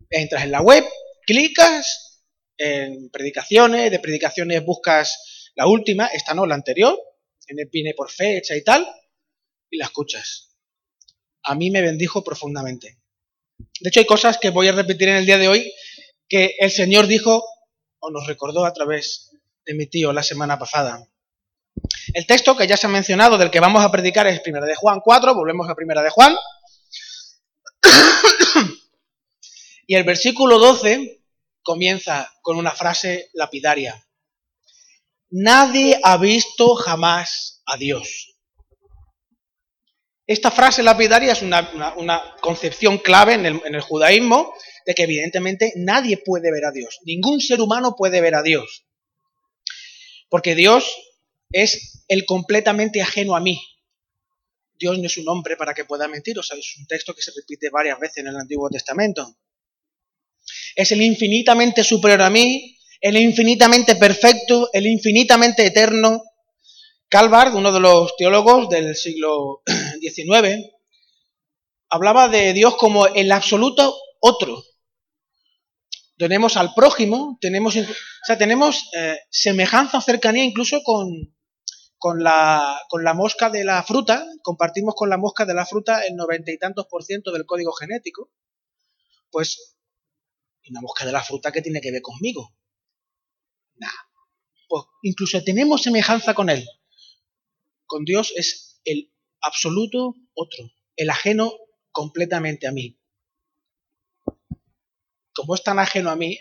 Entras 0.10 0.44
en 0.44 0.52
la 0.52 0.62
web, 0.62 0.84
clicas 1.26 2.26
en 2.58 3.10
predicaciones, 3.12 3.90
de 3.90 4.00
predicaciones 4.00 4.66
buscas 4.66 5.54
la 5.56 5.68
última, 5.68 6.08
esta 6.08 6.34
no, 6.34 6.46
la 6.46 6.56
anterior, 6.56 7.00
viene 7.72 7.94
por 7.94 8.12
fecha 8.12 8.58
y 8.58 8.64
tal, 8.66 8.86
y 9.70 9.78
la 9.78 9.86
escuchas. 9.86 10.54
A 11.44 11.56
mí 11.56 11.72
me 11.72 11.82
bendijo 11.82 12.26
profundamente. 12.26 13.00
De 13.80 13.88
hecho, 13.88 14.02
hay 14.02 14.06
cosas 14.06 14.38
que 14.38 14.50
voy 14.50 14.68
a 14.68 14.74
repetir 14.74 15.08
en 15.08 15.16
el 15.16 15.26
día 15.26 15.38
de 15.38 15.48
hoy 15.48 15.74
que 16.28 16.56
el 16.60 16.72
Señor 16.72 17.08
dijo 17.08 17.44
o 18.00 18.12
nos 18.12 18.28
recordó 18.28 18.66
a 18.66 18.74
través 18.74 19.32
de 19.66 19.74
mi 19.74 19.88
tío 19.88 20.14
la 20.14 20.24
semana 20.24 20.58
pasada. 20.58 21.08
El 22.14 22.26
texto 22.26 22.56
que 22.56 22.68
ya 22.68 22.78
se 22.78 22.88
ha 22.88 22.90
mencionado, 22.90 23.38
del 23.38 23.52
que 23.52 23.60
vamos 23.60 23.84
a 23.84 23.92
predicar, 23.92 24.28
es 24.28 24.40
Primera 24.40 24.66
de 24.66 24.76
Juan 24.76 25.00
4, 25.04 25.36
volvemos 25.36 25.70
a 25.70 25.76
Primera 25.76 26.02
de 26.02 26.10
Juan. 26.10 26.36
y 29.88 29.96
el 29.96 30.04
versículo 30.04 30.58
12 30.60 31.22
comienza 31.62 32.34
con 32.42 32.58
una 32.58 32.72
frase 32.72 33.30
lapidaria. 33.34 34.08
Nadie 35.30 36.00
ha 36.04 36.18
visto 36.18 36.76
jamás 36.76 37.62
a 37.66 37.78
Dios. 37.78 38.37
Esta 40.28 40.52
frase 40.52 40.84
lapidaria 40.84 41.32
es 41.32 41.42
una, 41.42 42.36
concepción 42.42 42.98
clave 42.98 43.34
en 43.34 43.46
el, 43.46 43.62
en 43.66 43.76
el 43.76 43.82
judaísmo 43.82 44.54
de 44.86 44.94
que 44.94 45.04
evidentemente 45.04 45.72
nadie 45.78 46.18
puede 46.18 46.52
ver 46.52 46.66
a 46.66 46.72
Dios. 46.72 47.00
Ningún 47.06 47.40
ser 47.40 47.62
humano 47.62 47.96
puede 47.98 48.20
ver 48.20 48.36
a 48.36 48.44
Dios. 48.44 48.86
Porque 50.30 50.54
Dios 50.54 50.98
es 51.52 52.04
el 52.10 52.26
completamente 52.26 53.02
ajeno 53.02 53.36
a 53.36 53.40
mí. 53.40 53.62
Dios 54.78 55.00
no 55.00 55.08
es 55.08 55.18
un 55.18 55.28
hombre 55.30 55.56
para 55.56 55.74
que 55.74 55.86
pueda 55.86 56.08
mentir, 56.08 56.38
o 56.38 56.44
sea, 56.44 56.58
es 56.58 56.76
un 56.78 56.86
texto 56.86 57.16
que 57.16 57.22
se 57.22 57.32
repite 57.36 57.70
varias 57.70 58.00
veces 58.00 58.18
en 58.18 58.28
el 58.28 58.36
Antiguo 58.36 58.70
Testamento. 58.70 59.36
Es 60.76 60.92
el 60.92 61.02
infinitamente 61.02 61.84
superior 61.84 62.22
a 62.22 62.30
mí, 62.30 62.78
el 63.02 63.18
infinitamente 63.18 63.96
perfecto, 63.96 64.70
el 64.74 64.88
infinitamente 64.88 65.66
eterno. 65.66 66.22
Calvard, 67.10 67.56
uno 67.56 67.72
de 67.72 67.80
los 67.80 68.16
teólogos 68.18 68.68
del 68.70 68.96
siglo 68.96 69.62
XIX, 70.02 70.70
hablaba 71.90 72.28
de 72.28 72.54
Dios 72.54 72.76
como 72.76 73.08
el 73.08 73.32
absoluto 73.32 73.96
otro. 74.20 74.64
Tenemos 76.18 76.58
al 76.58 76.74
prójimo, 76.74 77.38
tenemos, 77.40 77.78
o 77.78 77.86
sea, 78.26 78.38
tenemos 78.38 78.90
eh, 78.94 79.20
semejanza 79.30 80.00
o 80.00 80.02
cercanía 80.02 80.44
incluso 80.44 80.82
con, 80.84 81.08
con 81.98 82.24
la, 82.24 82.82
con 82.90 83.04
la 83.04 83.14
mosca 83.14 83.50
de 83.50 83.64
la 83.64 83.84
fruta, 83.84 84.26
compartimos 84.42 84.94
con 84.96 85.10
la 85.10 85.18
mosca 85.18 85.46
de 85.46 85.54
la 85.54 85.66
fruta 85.66 86.02
el 86.06 86.16
noventa 86.16 86.52
y 86.52 86.58
tantos 86.58 86.88
por 86.88 87.04
ciento 87.04 87.32
del 87.32 87.46
código 87.46 87.72
genético, 87.72 88.32
pues, 89.32 89.78
una 90.70 90.82
mosca 90.82 91.06
de 91.06 91.12
la 91.14 91.24
fruta 91.24 91.52
que 91.52 91.62
tiene 91.62 91.80
que 91.80 91.92
ver 91.92 92.02
conmigo? 92.02 92.54
Nada. 93.76 93.94
Pues 94.68 94.84
incluso 95.04 95.42
tenemos 95.44 95.82
semejanza 95.82 96.34
con 96.34 96.50
él. 96.50 96.68
Con 97.88 98.06
Dios 98.06 98.34
es 98.36 98.80
el 98.86 99.12
absoluto 99.42 100.16
otro, 100.34 100.72
el 100.96 101.10
ajeno 101.10 101.54
completamente 101.92 102.68
a 102.68 102.72
mí. 102.72 103.00
Como 105.34 105.56
es 105.56 105.64
tan 105.64 105.80
ajeno 105.80 106.10
a 106.10 106.16
mí, 106.16 106.38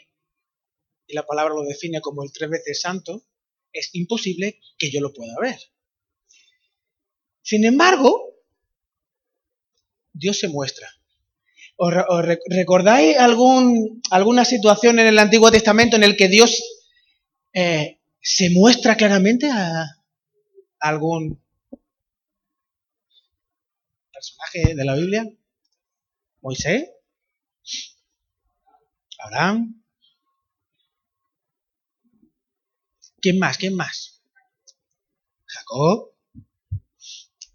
y 1.07 1.15
la 1.15 1.25
palabra 1.25 1.55
lo 1.55 1.63
define 1.63 2.01
como 2.01 2.23
el 2.25 2.33
tres 2.33 2.51
veces 2.51 2.81
santo, 2.81 3.25
es 3.73 3.95
imposible 3.95 4.61
que 4.79 4.91
yo 4.91 5.01
lo 5.01 5.13
pueda 5.13 5.35
ver. 5.41 5.59
Sin 7.43 7.65
embargo, 7.65 8.35
Dios 10.13 10.39
se 10.39 10.49
muestra. 10.49 10.89
¿Os, 11.77 11.93
recordáis 12.49 13.17
alguna 13.19 14.45
situación 14.45 14.99
en 14.99 15.07
el 15.07 15.19
Antiguo 15.19 15.51
Testamento 15.51 15.97
en 15.97 16.05
el 16.05 16.17
que 16.17 16.29
Dios 16.29 16.63
eh, 17.53 18.01
se 18.21 18.51
muestra 18.51 18.97
claramente 18.97 19.51
a 19.51 19.96
algún 20.81 21.43
personaje 24.13 24.75
de 24.75 24.85
la 24.85 24.95
Biblia? 24.95 25.25
Moisés, 26.41 26.89
Abraham, 29.19 29.83
¿Quién 33.27 33.41
más? 33.41 33.59
¿Quién 33.59 33.75
más? 33.75 34.23
Jacob. 35.47 36.13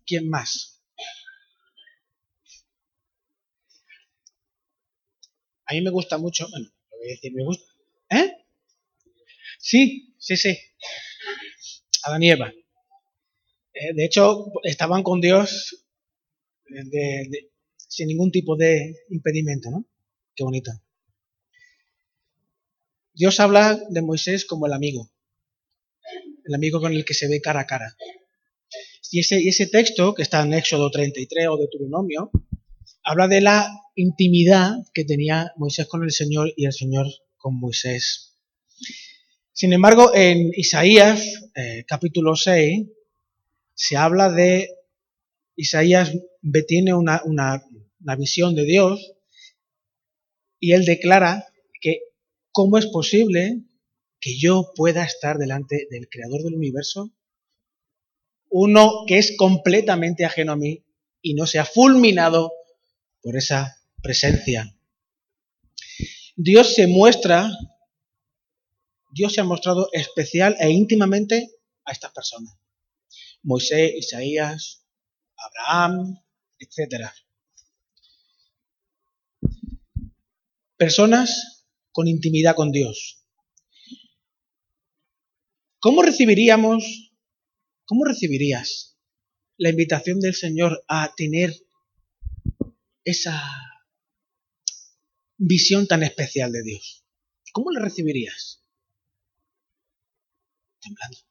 ¿Quién 0.05 0.29
más? 0.29 0.81
A 5.65 5.73
mí 5.73 5.81
me 5.81 5.91
gusta 5.91 6.17
mucho, 6.17 6.45
bueno, 6.49 6.67
lo 6.91 6.97
voy 6.97 7.07
a 7.07 7.11
decir, 7.11 7.33
me 7.33 7.45
gusta. 7.45 7.65
¿Eh? 8.09 8.31
Sí, 9.59 10.13
sí, 10.17 10.35
sí. 10.35 10.59
Adán 12.03 12.23
y 12.23 12.31
Eva. 12.31 12.51
Eh, 13.73 13.93
de 13.93 14.05
hecho, 14.05 14.51
estaban 14.63 15.03
con 15.03 15.21
Dios 15.21 15.85
sin 17.75 18.07
ningún 18.07 18.31
tipo 18.31 18.55
de 18.55 18.95
impedimento, 19.09 19.69
¿no? 19.69 19.85
Qué 20.35 20.43
bonito. 20.43 20.71
Dios 23.13 23.39
habla 23.39 23.79
de 23.89 24.01
Moisés 24.01 24.45
como 24.45 24.65
el 24.65 24.73
amigo, 24.73 25.11
el 26.45 26.55
amigo 26.55 26.79
con 26.79 26.93
el 26.93 27.03
que 27.03 27.13
se 27.13 27.27
ve 27.27 27.41
cara 27.41 27.61
a 27.61 27.65
cara. 27.65 27.95
Y 29.11 29.19
ese, 29.19 29.37
ese 29.45 29.67
texto, 29.67 30.13
que 30.13 30.21
está 30.21 30.41
en 30.41 30.53
Éxodo 30.53 30.89
33 30.89 31.47
o 31.49 31.57
Deuteronomio, 31.57 32.31
habla 33.03 33.27
de 33.27 33.41
la 33.41 33.69
intimidad 33.95 34.75
que 34.93 35.03
tenía 35.03 35.51
Moisés 35.57 35.87
con 35.87 36.03
el 36.03 36.11
Señor 36.11 36.53
y 36.55 36.65
el 36.65 36.73
Señor 36.73 37.07
con 37.35 37.59
Moisés. 37.59 38.37
Sin 39.51 39.73
embargo, 39.73 40.15
en 40.15 40.51
Isaías 40.55 41.21
eh, 41.55 41.83
capítulo 41.85 42.35
6 42.35 42.87
se 43.81 43.97
habla 43.97 44.29
de, 44.29 44.77
Isaías 45.55 46.11
tiene 46.67 46.93
una, 46.93 47.23
una, 47.25 47.65
visión 48.15 48.53
de 48.53 48.63
Dios 48.63 49.13
y 50.59 50.73
él 50.73 50.85
declara 50.85 51.47
que 51.81 52.01
cómo 52.51 52.77
es 52.77 52.85
posible 52.85 53.63
que 54.19 54.37
yo 54.37 54.71
pueda 54.75 55.03
estar 55.03 55.39
delante 55.39 55.87
del 55.89 56.09
creador 56.09 56.43
del 56.43 56.53
universo, 56.53 57.11
uno 58.49 59.03
que 59.07 59.17
es 59.17 59.35
completamente 59.35 60.25
ajeno 60.25 60.51
a 60.51 60.57
mí 60.57 60.85
y 61.23 61.33
no 61.33 61.47
sea 61.47 61.65
fulminado 61.65 62.51
por 63.23 63.35
esa 63.35 63.81
presencia. 64.03 64.75
Dios 66.35 66.75
se 66.75 66.85
muestra, 66.85 67.49
Dios 69.11 69.33
se 69.33 69.41
ha 69.41 69.43
mostrado 69.43 69.89
especial 69.91 70.55
e 70.59 70.69
íntimamente 70.69 71.49
a 71.83 71.93
estas 71.93 72.11
personas. 72.11 72.60
Moisés, 73.43 73.93
Isaías, 73.95 74.85
Abraham, 75.37 76.17
etc. 76.59 77.09
Personas 80.77 81.67
con 81.91 82.07
intimidad 82.07 82.55
con 82.55 82.71
Dios. 82.71 83.25
¿Cómo 85.79 86.03
recibiríamos, 86.03 87.11
cómo 87.85 88.05
recibirías 88.05 88.99
la 89.57 89.69
invitación 89.69 90.19
del 90.19 90.35
Señor 90.35 90.83
a 90.87 91.13
tener 91.15 91.55
esa 93.03 93.41
visión 95.37 95.87
tan 95.87 96.03
especial 96.03 96.51
de 96.51 96.63
Dios? 96.63 97.03
¿Cómo 97.51 97.71
la 97.71 97.81
recibirías? 97.81 98.63
Temblando. 100.79 101.30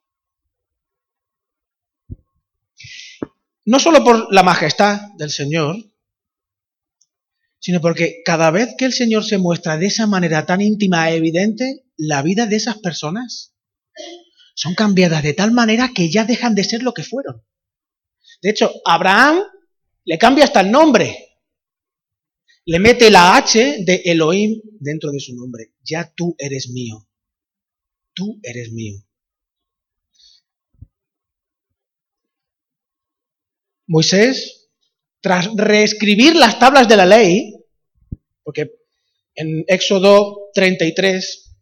No 3.71 3.79
solo 3.79 4.03
por 4.03 4.33
la 4.33 4.43
majestad 4.43 5.01
del 5.17 5.31
Señor, 5.31 5.77
sino 7.59 7.81
porque 7.81 8.23
cada 8.25 8.51
vez 8.51 8.75
que 8.77 8.87
el 8.87 8.93
Señor 8.93 9.25
se 9.25 9.39
muestra 9.39 9.79
de 9.79 9.87
esa 9.87 10.07
manera 10.07 10.45
tan 10.45 10.61
íntima 10.61 11.11
e 11.11 11.17
evidente, 11.17 11.85
la 11.97 12.23
vida 12.23 12.47
de 12.47 12.57
esas 12.57 12.79
personas 12.79 13.55
son 14.55 14.75
cambiadas 14.75 15.23
de 15.23 15.35
tal 15.35 15.53
manera 15.53 15.91
que 15.95 16.11
ya 16.11 16.25
dejan 16.25 16.55
de 16.55 16.65
ser 16.65 16.83
lo 16.83 16.93
que 16.93 17.05
fueron. 17.05 17.45
De 18.43 18.51
hecho, 18.51 18.73
Abraham 18.85 19.43
le 20.05 20.19
cambia 20.19 20.45
hasta 20.45 20.61
el 20.63 20.71
nombre 20.71 21.31
le 22.67 22.79
mete 22.79 23.11
la 23.11 23.37
H 23.37 23.85
de 23.85 24.03
Elohim 24.05 24.61
dentro 24.79 25.11
de 25.11 25.19
su 25.19 25.35
nombre. 25.35 25.73
Ya 25.83 26.13
tú 26.15 26.37
eres 26.39 26.69
mío. 26.69 27.09
Tú 28.13 28.39
eres 28.43 28.71
mío. 28.71 28.95
Moisés, 33.91 34.71
tras 35.21 35.51
reescribir 35.57 36.37
las 36.37 36.61
tablas 36.61 36.87
de 36.87 36.97
la 36.97 37.07
ley, 37.07 37.57
porque 38.45 38.71
en 39.35 39.65
Éxodo 39.67 40.51
33, 40.55 41.57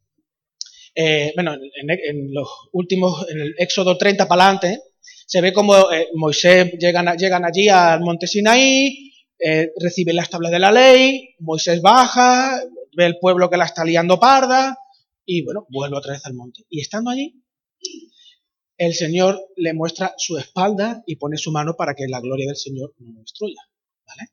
eh, 0.95 1.33
bueno, 1.35 1.55
en, 1.55 2.35
los 2.35 2.49
últimos, 2.73 3.27
en 3.31 3.41
el 3.41 3.55
Éxodo 3.57 3.97
30 3.97 4.29
para 4.29 4.45
adelante, 4.45 4.79
se 5.27 5.41
ve 5.41 5.55
como 5.55 5.75
eh, 5.91 6.09
Moisés 6.17 6.73
llegan, 6.79 7.17
llegan 7.17 7.47
allí 7.47 7.71
al 7.71 8.01
monte 8.01 8.27
Sinaí, 8.27 9.11
eh, 9.39 9.73
recibe 9.81 10.13
las 10.13 10.29
tablas 10.29 10.53
de 10.53 10.59
la 10.59 10.71
ley, 10.71 11.35
Moisés 11.39 11.81
baja, 11.81 12.61
ve 12.95 13.07
el 13.07 13.19
pueblo 13.19 13.49
que 13.49 13.57
la 13.57 13.65
está 13.65 13.87
liando 13.87 14.21
parda 14.21 14.77
y 15.25 15.43
bueno, 15.45 15.67
vuelve 15.71 15.97
otra 15.97 16.13
vez 16.13 16.27
al 16.27 16.35
monte. 16.35 16.65
Y 16.69 16.81
estando 16.83 17.11
allí, 17.11 17.43
el 18.79 18.95
Señor 18.95 19.39
le 19.57 19.75
muestra 19.75 20.15
su 20.17 20.39
espalda 20.39 21.03
y 21.05 21.17
pone 21.17 21.37
su 21.37 21.51
mano 21.51 21.75
para 21.77 21.95
que 21.95 22.07
la 22.07 22.21
gloria 22.21 22.47
del 22.47 22.57
Señor 22.57 22.95
no 22.99 23.13
lo 23.13 23.21
destruya. 23.21 23.61
¿Vale? 24.07 24.31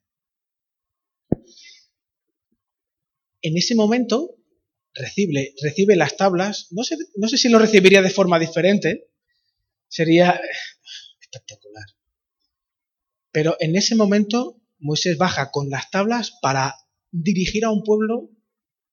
En 3.41 3.58
ese 3.58 3.75
momento 3.75 4.36
recibe, 4.93 5.53
recibe 5.62 5.95
las 5.95 6.15
tablas, 6.15 6.67
no 6.71 6.84
sé, 6.84 6.95
no 7.15 7.27
sé 7.27 7.38
si 7.38 7.49
lo 7.49 7.60
recibiría 7.60 8.01
de 8.01 8.10
forma 8.12 8.39
diferente, 8.39 9.10
sería 9.88 10.39
espectacular. 11.19 11.86
Pero 13.31 13.58
en 13.60 13.75
ese 13.75 13.95
momento 13.95 14.62
Moisés 14.77 15.17
baja 15.17 15.51
con 15.51 15.69
las 15.69 15.89
tablas 15.89 16.34
para 16.41 16.75
dirigir 17.12 17.65
a 17.65 17.71
un 17.71 17.84
pueblo 17.84 18.29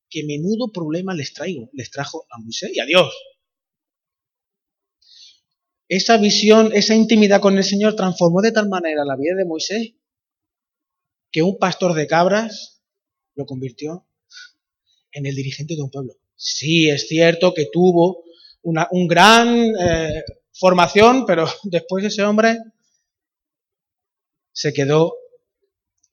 que 0.08 0.24
menudo 0.24 0.72
problema 0.72 1.14
les 1.14 1.34
traigo, 1.34 1.68
les 1.74 1.90
trajo 1.90 2.26
a 2.30 2.38
Moisés 2.38 2.70
y 2.74 2.80
a 2.80 2.86
Dios. 2.86 3.12
Esa 5.94 6.16
visión, 6.16 6.70
esa 6.72 6.94
intimidad 6.94 7.42
con 7.42 7.58
el 7.58 7.64
Señor 7.64 7.94
transformó 7.96 8.40
de 8.40 8.50
tal 8.50 8.66
manera 8.66 9.04
la 9.04 9.14
vida 9.14 9.34
de 9.36 9.44
Moisés 9.44 9.92
que 11.30 11.42
un 11.42 11.58
pastor 11.58 11.92
de 11.92 12.06
cabras 12.06 12.82
lo 13.34 13.44
convirtió 13.44 14.06
en 15.12 15.26
el 15.26 15.34
dirigente 15.34 15.76
de 15.76 15.82
un 15.82 15.90
pueblo. 15.90 16.14
Sí, 16.34 16.88
es 16.88 17.08
cierto 17.08 17.52
que 17.52 17.68
tuvo 17.70 18.24
una 18.62 18.88
un 18.90 19.06
gran 19.06 19.54
eh, 19.78 20.24
formación, 20.54 21.26
pero 21.26 21.46
después 21.64 22.06
ese 22.06 22.22
hombre 22.22 22.56
se 24.50 24.72
quedó 24.72 25.12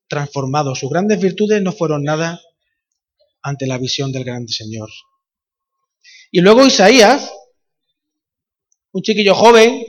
transformado. 0.09 0.75
Sus 0.75 0.89
grandes 0.89 1.21
virtudes 1.21 1.61
no 1.61 1.71
fueron 1.71 2.03
nada 2.03 2.41
ante 3.41 3.65
la 3.65 3.77
visión 3.77 4.11
del 4.11 4.25
grande 4.25 4.51
Señor. 4.51 4.89
Y 6.31 6.41
luego 6.41 6.65
Isaías, 6.65 7.31
un 8.91 9.01
chiquillo 9.01 9.35
joven, 9.35 9.85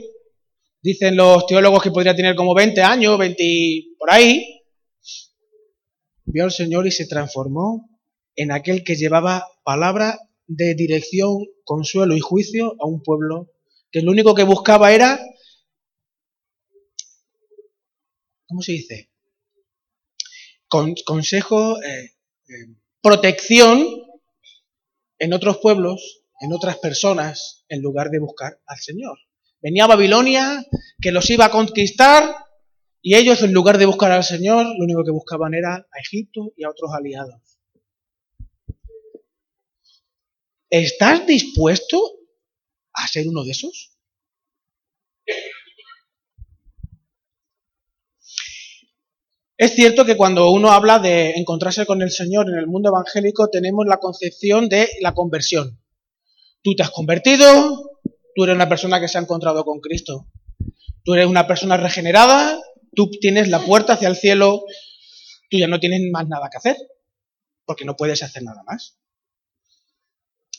dicen 0.81 1.15
los 1.15 1.45
teólogos 1.45 1.81
que 1.83 1.91
podría 1.91 2.15
tener 2.15 2.35
como 2.35 2.53
20 2.53 2.81
años, 2.81 3.17
20 3.17 3.95
por 3.97 4.11
ahí, 4.11 4.61
vio 6.25 6.43
al 6.43 6.51
Señor 6.51 6.87
y 6.87 6.91
se 6.91 7.07
transformó 7.07 7.89
en 8.35 8.51
aquel 8.51 8.83
que 8.83 8.95
llevaba 8.95 9.47
palabra 9.63 10.19
de 10.47 10.75
dirección, 10.75 11.45
consuelo 11.63 12.15
y 12.15 12.19
juicio 12.19 12.75
a 12.79 12.87
un 12.87 13.01
pueblo 13.01 13.51
que 13.91 14.01
lo 14.01 14.11
único 14.11 14.33
que 14.33 14.43
buscaba 14.43 14.93
era, 14.93 15.19
¿cómo 18.47 18.61
se 18.61 18.73
dice? 18.73 19.09
consejo, 21.05 21.81
eh, 21.83 22.11
eh, 22.47 22.75
protección 23.01 23.85
en 25.19 25.33
otros 25.33 25.57
pueblos, 25.57 26.20
en 26.41 26.53
otras 26.53 26.79
personas, 26.79 27.63
en 27.69 27.81
lugar 27.81 28.09
de 28.09 28.19
buscar 28.19 28.59
al 28.65 28.79
Señor. 28.79 29.17
Venía 29.61 29.83
a 29.83 29.87
Babilonia, 29.87 30.65
que 30.99 31.11
los 31.11 31.29
iba 31.29 31.45
a 31.45 31.51
conquistar, 31.51 32.35
y 32.99 33.15
ellos, 33.15 33.43
en 33.43 33.53
lugar 33.53 33.77
de 33.77 33.85
buscar 33.85 34.11
al 34.11 34.23
Señor, 34.23 34.65
lo 34.65 34.83
único 34.83 35.03
que 35.03 35.11
buscaban 35.11 35.53
era 35.53 35.75
a 35.75 35.99
Egipto 35.99 36.51
y 36.57 36.63
a 36.63 36.69
otros 36.71 36.91
aliados. 36.93 37.41
¿Estás 40.69 41.27
dispuesto 41.27 42.01
a 42.93 43.07
ser 43.07 43.27
uno 43.27 43.43
de 43.43 43.51
esos? 43.51 43.91
Es 49.57 49.75
cierto 49.75 50.05
que 50.05 50.17
cuando 50.17 50.49
uno 50.49 50.71
habla 50.71 50.97
de 50.97 51.33
encontrarse 51.33 51.85
con 51.85 52.01
el 52.01 52.09
Señor 52.09 52.49
en 52.49 52.57
el 52.57 52.65
mundo 52.65 52.89
evangélico, 52.89 53.47
tenemos 53.51 53.85
la 53.85 53.97
concepción 53.97 54.69
de 54.69 54.89
la 55.01 55.13
conversión. 55.13 55.79
Tú 56.63 56.75
te 56.75 56.83
has 56.83 56.91
convertido, 56.91 57.99
tú 58.35 58.43
eres 58.43 58.55
una 58.55 58.69
persona 58.69 58.99
que 58.99 59.07
se 59.07 59.17
ha 59.17 59.21
encontrado 59.21 59.63
con 59.65 59.79
Cristo. 59.79 60.27
Tú 61.03 61.13
eres 61.13 61.25
una 61.25 61.47
persona 61.47 61.77
regenerada, 61.77 62.61
tú 62.95 63.09
tienes 63.09 63.49
la 63.49 63.59
puerta 63.59 63.93
hacia 63.93 64.07
el 64.07 64.15
cielo, 64.15 64.63
tú 65.49 65.57
ya 65.57 65.67
no 65.67 65.79
tienes 65.79 66.01
más 66.11 66.27
nada 66.27 66.49
que 66.51 66.57
hacer, 66.57 66.77
porque 67.65 67.85
no 67.85 67.95
puedes 67.95 68.21
hacer 68.21 68.43
nada 68.43 68.61
más. 68.63 68.97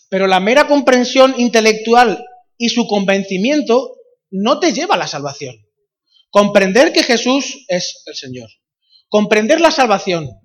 Pero 0.08 0.26
la 0.26 0.40
mera 0.40 0.66
comprensión 0.66 1.34
intelectual 1.38 2.24
y 2.58 2.68
su 2.70 2.86
convencimiento 2.86 3.96
no 4.30 4.58
te 4.58 4.72
lleva 4.72 4.96
a 4.96 4.98
la 4.98 5.06
salvación. 5.06 5.66
Comprender 6.30 6.92
que 6.92 7.02
Jesús 7.02 7.64
es 7.68 8.02
el 8.06 8.14
Señor 8.14 8.50
comprender 9.12 9.60
la 9.60 9.70
salvación, 9.70 10.40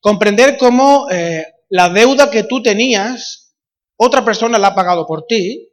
comprender 0.00 0.56
cómo 0.56 1.08
eh, 1.10 1.44
la 1.68 1.88
deuda 1.88 2.30
que 2.30 2.44
tú 2.44 2.62
tenías, 2.62 3.47
otra 3.98 4.24
persona 4.24 4.58
la 4.58 4.68
ha 4.68 4.74
pagado 4.74 5.06
por 5.06 5.26
ti, 5.26 5.68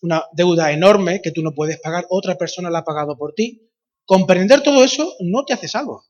una 0.00 0.24
deuda 0.32 0.72
enorme 0.72 1.20
que 1.22 1.30
tú 1.30 1.42
no 1.42 1.54
puedes 1.54 1.78
pagar, 1.78 2.06
otra 2.08 2.36
persona 2.36 2.70
la 2.70 2.78
ha 2.78 2.84
pagado 2.84 3.18
por 3.18 3.34
ti. 3.34 3.70
Comprender 4.06 4.62
todo 4.62 4.82
eso 4.82 5.14
no 5.20 5.44
te 5.44 5.52
hace 5.52 5.68
salvo. 5.68 6.06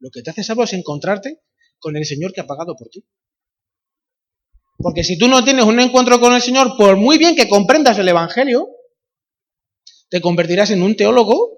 Lo 0.00 0.10
que 0.10 0.22
te 0.22 0.30
hace 0.30 0.42
salvo 0.42 0.64
es 0.64 0.72
encontrarte 0.72 1.42
con 1.78 1.96
el 1.96 2.04
Señor 2.04 2.32
que 2.32 2.40
ha 2.40 2.46
pagado 2.46 2.74
por 2.74 2.88
ti. 2.88 3.06
Porque 4.78 5.04
si 5.04 5.16
tú 5.16 5.28
no 5.28 5.44
tienes 5.44 5.64
un 5.64 5.78
encuentro 5.78 6.18
con 6.18 6.32
el 6.32 6.42
Señor, 6.42 6.76
por 6.76 6.96
muy 6.96 7.16
bien 7.16 7.36
que 7.36 7.48
comprendas 7.48 7.98
el 7.98 8.08
Evangelio, 8.08 8.68
te 10.08 10.20
convertirás 10.20 10.70
en 10.70 10.82
un 10.82 10.96
teólogo, 10.96 11.52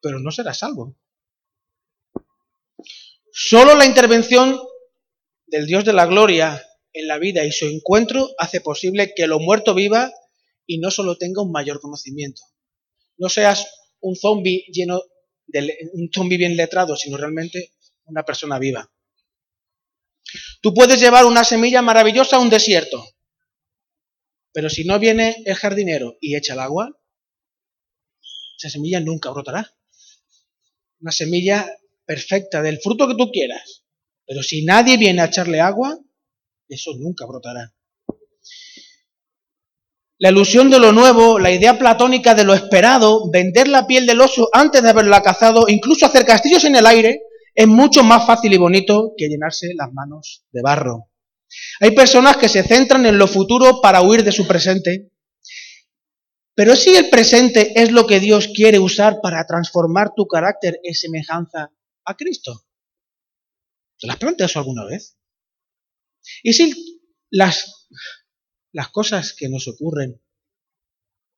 pero 0.00 0.18
no 0.18 0.30
serás 0.30 0.58
salvo. 0.58 0.96
Solo 3.30 3.74
la 3.74 3.84
intervención 3.84 4.58
del 5.46 5.66
Dios 5.66 5.84
de 5.84 5.92
la 5.92 6.06
gloria 6.06 6.64
en 6.92 7.08
la 7.08 7.18
vida 7.18 7.44
y 7.44 7.52
su 7.52 7.66
encuentro 7.66 8.30
hace 8.38 8.60
posible 8.60 9.12
que 9.14 9.26
lo 9.26 9.40
muerto 9.40 9.74
viva 9.74 10.12
y 10.66 10.78
no 10.78 10.90
solo 10.90 11.16
tenga 11.16 11.42
un 11.42 11.52
mayor 11.52 11.80
conocimiento. 11.80 12.42
No 13.16 13.28
seas 13.28 13.66
un 14.00 14.16
zombie 14.16 14.64
lleno 14.72 15.02
de 15.46 15.90
un 15.92 16.08
zombie 16.12 16.38
bien 16.38 16.56
letrado, 16.56 16.96
sino 16.96 17.16
realmente 17.16 17.74
una 18.06 18.22
persona 18.24 18.58
viva. 18.58 18.90
Tú 20.60 20.72
puedes 20.72 21.00
llevar 21.00 21.26
una 21.26 21.44
semilla 21.44 21.82
maravillosa 21.82 22.36
a 22.36 22.40
un 22.40 22.50
desierto, 22.50 23.04
pero 24.52 24.70
si 24.70 24.84
no 24.84 24.98
viene 24.98 25.42
el 25.44 25.54
jardinero 25.54 26.16
y 26.20 26.36
echa 26.36 26.54
el 26.54 26.60
agua, 26.60 26.90
esa 28.56 28.70
semilla 28.70 29.00
nunca 29.00 29.30
brotará. 29.30 29.76
Una 31.00 31.12
semilla 31.12 31.70
perfecta 32.06 32.62
del 32.62 32.80
fruto 32.80 33.06
que 33.06 33.14
tú 33.14 33.30
quieras, 33.30 33.83
pero 34.26 34.42
si 34.42 34.64
nadie 34.64 34.96
viene 34.96 35.22
a 35.22 35.26
echarle 35.26 35.60
agua, 35.60 35.98
eso 36.68 36.92
nunca 36.98 37.26
brotará. 37.26 37.72
La 40.18 40.30
ilusión 40.30 40.70
de 40.70 40.78
lo 40.78 40.92
nuevo, 40.92 41.38
la 41.38 41.50
idea 41.50 41.78
platónica 41.78 42.34
de 42.34 42.44
lo 42.44 42.54
esperado, 42.54 43.30
vender 43.30 43.68
la 43.68 43.86
piel 43.86 44.06
del 44.06 44.20
oso 44.20 44.48
antes 44.52 44.82
de 44.82 44.88
haberla 44.88 45.22
cazado, 45.22 45.68
incluso 45.68 46.06
hacer 46.06 46.24
castillos 46.24 46.64
en 46.64 46.76
el 46.76 46.86
aire, 46.86 47.20
es 47.54 47.66
mucho 47.66 48.02
más 48.02 48.26
fácil 48.26 48.52
y 48.52 48.56
bonito 48.56 49.12
que 49.16 49.28
llenarse 49.28 49.68
las 49.76 49.92
manos 49.92 50.44
de 50.52 50.62
barro. 50.62 51.10
Hay 51.80 51.92
personas 51.92 52.36
que 52.36 52.48
se 52.48 52.62
centran 52.62 53.06
en 53.06 53.18
lo 53.18 53.26
futuro 53.26 53.80
para 53.80 54.02
huir 54.02 54.24
de 54.24 54.32
su 54.32 54.46
presente. 54.46 55.10
Pero 56.54 56.76
si 56.76 56.94
el 56.96 57.10
presente 57.10 57.80
es 57.80 57.90
lo 57.90 58.06
que 58.06 58.20
Dios 58.20 58.48
quiere 58.54 58.78
usar 58.78 59.18
para 59.20 59.44
transformar 59.46 60.12
tu 60.14 60.26
carácter 60.26 60.78
en 60.82 60.94
semejanza 60.94 61.70
a 62.04 62.14
Cristo. 62.16 62.64
¿Te 63.98 64.06
las 64.06 64.16
planteas 64.16 64.56
alguna 64.56 64.84
vez? 64.84 65.16
Y 66.42 66.52
si 66.52 66.72
las, 67.30 67.88
las 68.72 68.88
cosas 68.88 69.32
que 69.32 69.48
nos 69.48 69.68
ocurren, 69.68 70.20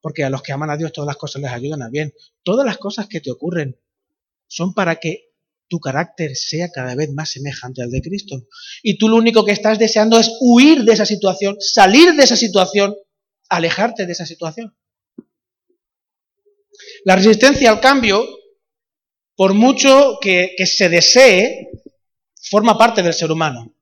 porque 0.00 0.24
a 0.24 0.30
los 0.30 0.42
que 0.42 0.52
aman 0.52 0.70
a 0.70 0.76
Dios 0.76 0.92
todas 0.92 1.06
las 1.08 1.16
cosas 1.16 1.42
les 1.42 1.50
ayudan 1.50 1.82
a 1.82 1.90
bien, 1.90 2.14
todas 2.42 2.64
las 2.64 2.78
cosas 2.78 3.08
que 3.08 3.20
te 3.20 3.30
ocurren 3.30 3.80
son 4.46 4.74
para 4.74 4.96
que 4.96 5.32
tu 5.68 5.80
carácter 5.80 6.36
sea 6.36 6.70
cada 6.70 6.94
vez 6.94 7.10
más 7.12 7.30
semejante 7.30 7.82
al 7.82 7.90
de 7.90 8.00
Cristo. 8.00 8.46
Y 8.82 8.98
tú 8.98 9.08
lo 9.08 9.16
único 9.16 9.44
que 9.44 9.52
estás 9.52 9.78
deseando 9.78 10.18
es 10.18 10.30
huir 10.40 10.84
de 10.84 10.92
esa 10.92 11.06
situación, 11.06 11.56
salir 11.58 12.14
de 12.14 12.22
esa 12.22 12.36
situación, 12.36 12.94
alejarte 13.48 14.06
de 14.06 14.12
esa 14.12 14.26
situación. 14.26 14.76
La 17.04 17.16
resistencia 17.16 17.70
al 17.70 17.80
cambio, 17.80 18.24
por 19.34 19.54
mucho 19.54 20.18
que, 20.20 20.54
que 20.56 20.66
se 20.66 20.88
desee, 20.88 21.70
forma 22.50 22.78
parte 22.78 23.02
del 23.02 23.14
ser 23.14 23.30
humano. 23.30 23.74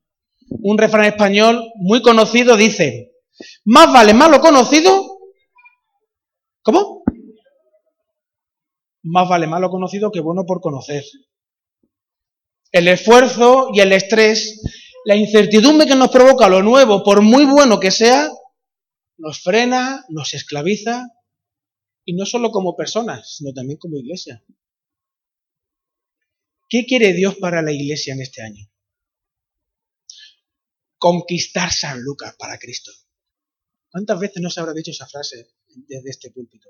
Un 0.49 0.77
refrán 0.77 1.05
español 1.05 1.71
muy 1.75 2.01
conocido 2.01 2.55
dice, 2.55 3.13
más 3.63 3.91
vale 3.91 4.13
malo 4.13 4.39
conocido, 4.39 5.19
¿cómo? 6.61 7.03
Más 9.03 9.27
vale 9.27 9.47
malo 9.47 9.69
conocido 9.69 10.11
que 10.11 10.21
bueno 10.21 10.45
por 10.45 10.61
conocer. 10.61 11.03
El 12.71 12.87
esfuerzo 12.87 13.69
y 13.73 13.79
el 13.79 13.93
estrés, 13.93 14.61
la 15.05 15.15
incertidumbre 15.15 15.87
que 15.87 15.95
nos 15.95 16.09
provoca 16.09 16.49
lo 16.49 16.61
nuevo, 16.61 17.03
por 17.03 17.21
muy 17.21 17.45
bueno 17.45 17.79
que 17.79 17.91
sea, 17.91 18.29
nos 19.17 19.41
frena, 19.41 20.03
nos 20.09 20.33
esclaviza, 20.33 21.05
y 22.05 22.13
no 22.13 22.25
solo 22.25 22.51
como 22.51 22.75
personas, 22.75 23.35
sino 23.37 23.51
también 23.53 23.79
como 23.79 23.97
iglesia. 23.97 24.43
¿Qué 26.67 26.85
quiere 26.85 27.13
Dios 27.13 27.35
para 27.35 27.61
la 27.61 27.71
iglesia 27.71 28.13
en 28.13 28.21
este 28.21 28.41
año? 28.41 28.67
Conquistar 30.97 31.71
San 31.71 32.01
Lucas 32.01 32.35
para 32.37 32.57
Cristo. 32.57 32.91
¿Cuántas 33.89 34.19
veces 34.19 34.41
no 34.41 34.49
se 34.49 34.59
habrá 34.59 34.73
dicho 34.73 34.91
esa 34.91 35.07
frase 35.07 35.51
desde 35.67 36.09
este 36.09 36.31
púlpito? 36.31 36.69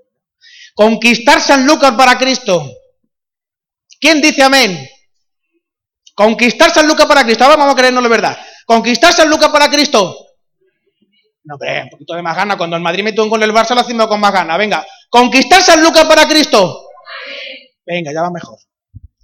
Conquistar 0.73 1.41
San 1.41 1.65
Lucas 1.65 1.93
para 1.93 2.17
Cristo. 2.17 2.69
¿Quién 3.99 4.21
dice 4.21 4.43
amén? 4.43 4.77
Conquistar 6.13 6.71
San 6.71 6.87
Lucas 6.87 7.05
para 7.05 7.23
Cristo. 7.23 7.43
Ahora 7.43 7.57
vamos 7.57 7.73
a 7.73 7.77
creernos 7.77 8.03
la 8.03 8.09
verdad. 8.09 8.37
Conquistar 8.65 9.13
San 9.13 9.29
Lucas 9.29 9.49
para 9.49 9.69
Cristo. 9.69 10.25
No, 11.43 11.55
hombre, 11.55 11.83
un 11.83 11.89
poquito 11.89 12.15
de 12.15 12.21
más 12.21 12.35
gana. 12.35 12.57
Cuando 12.57 12.75
el 12.75 12.81
Madrid 12.81 13.03
metió 13.03 13.23
un 13.23 13.29
gol 13.29 13.43
el 13.43 13.51
Barça 13.51 13.75
lo 13.75 13.81
hacemos 13.81 14.07
con 14.07 14.19
más 14.19 14.33
gana. 14.33 14.57
Venga, 14.57 14.85
conquistar 15.09 15.61
San 15.61 15.81
Lucas 15.81 16.05
para 16.05 16.27
Cristo. 16.27 16.89
Venga, 17.85 18.11
ya 18.11 18.21
va 18.21 18.31
mejor. 18.31 18.57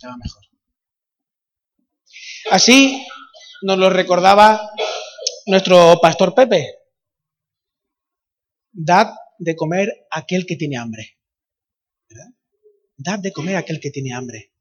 Ya 0.02 0.10
va 0.10 0.18
mejor. 0.18 0.51
Así 2.52 3.08
nos 3.62 3.78
lo 3.78 3.90
recordaba 3.90 4.74
nuestro 5.46 6.02
pastor 6.02 6.36
Pepe. 6.36 6.80
Dad 8.74 9.08
de 9.40 9.56
comer 9.56 9.88
a 10.12 10.20
aquel 10.20 10.46
que 10.46 10.58
tiene 10.58 10.78
hambre. 10.78 11.18
¿verdad? 12.10 12.28
Dad 12.98 13.20
de 13.20 13.32
comer 13.32 13.56
a 13.56 13.60
aquel 13.60 13.80
que 13.80 13.90
tiene 13.90 14.14
hambre. 14.14 14.52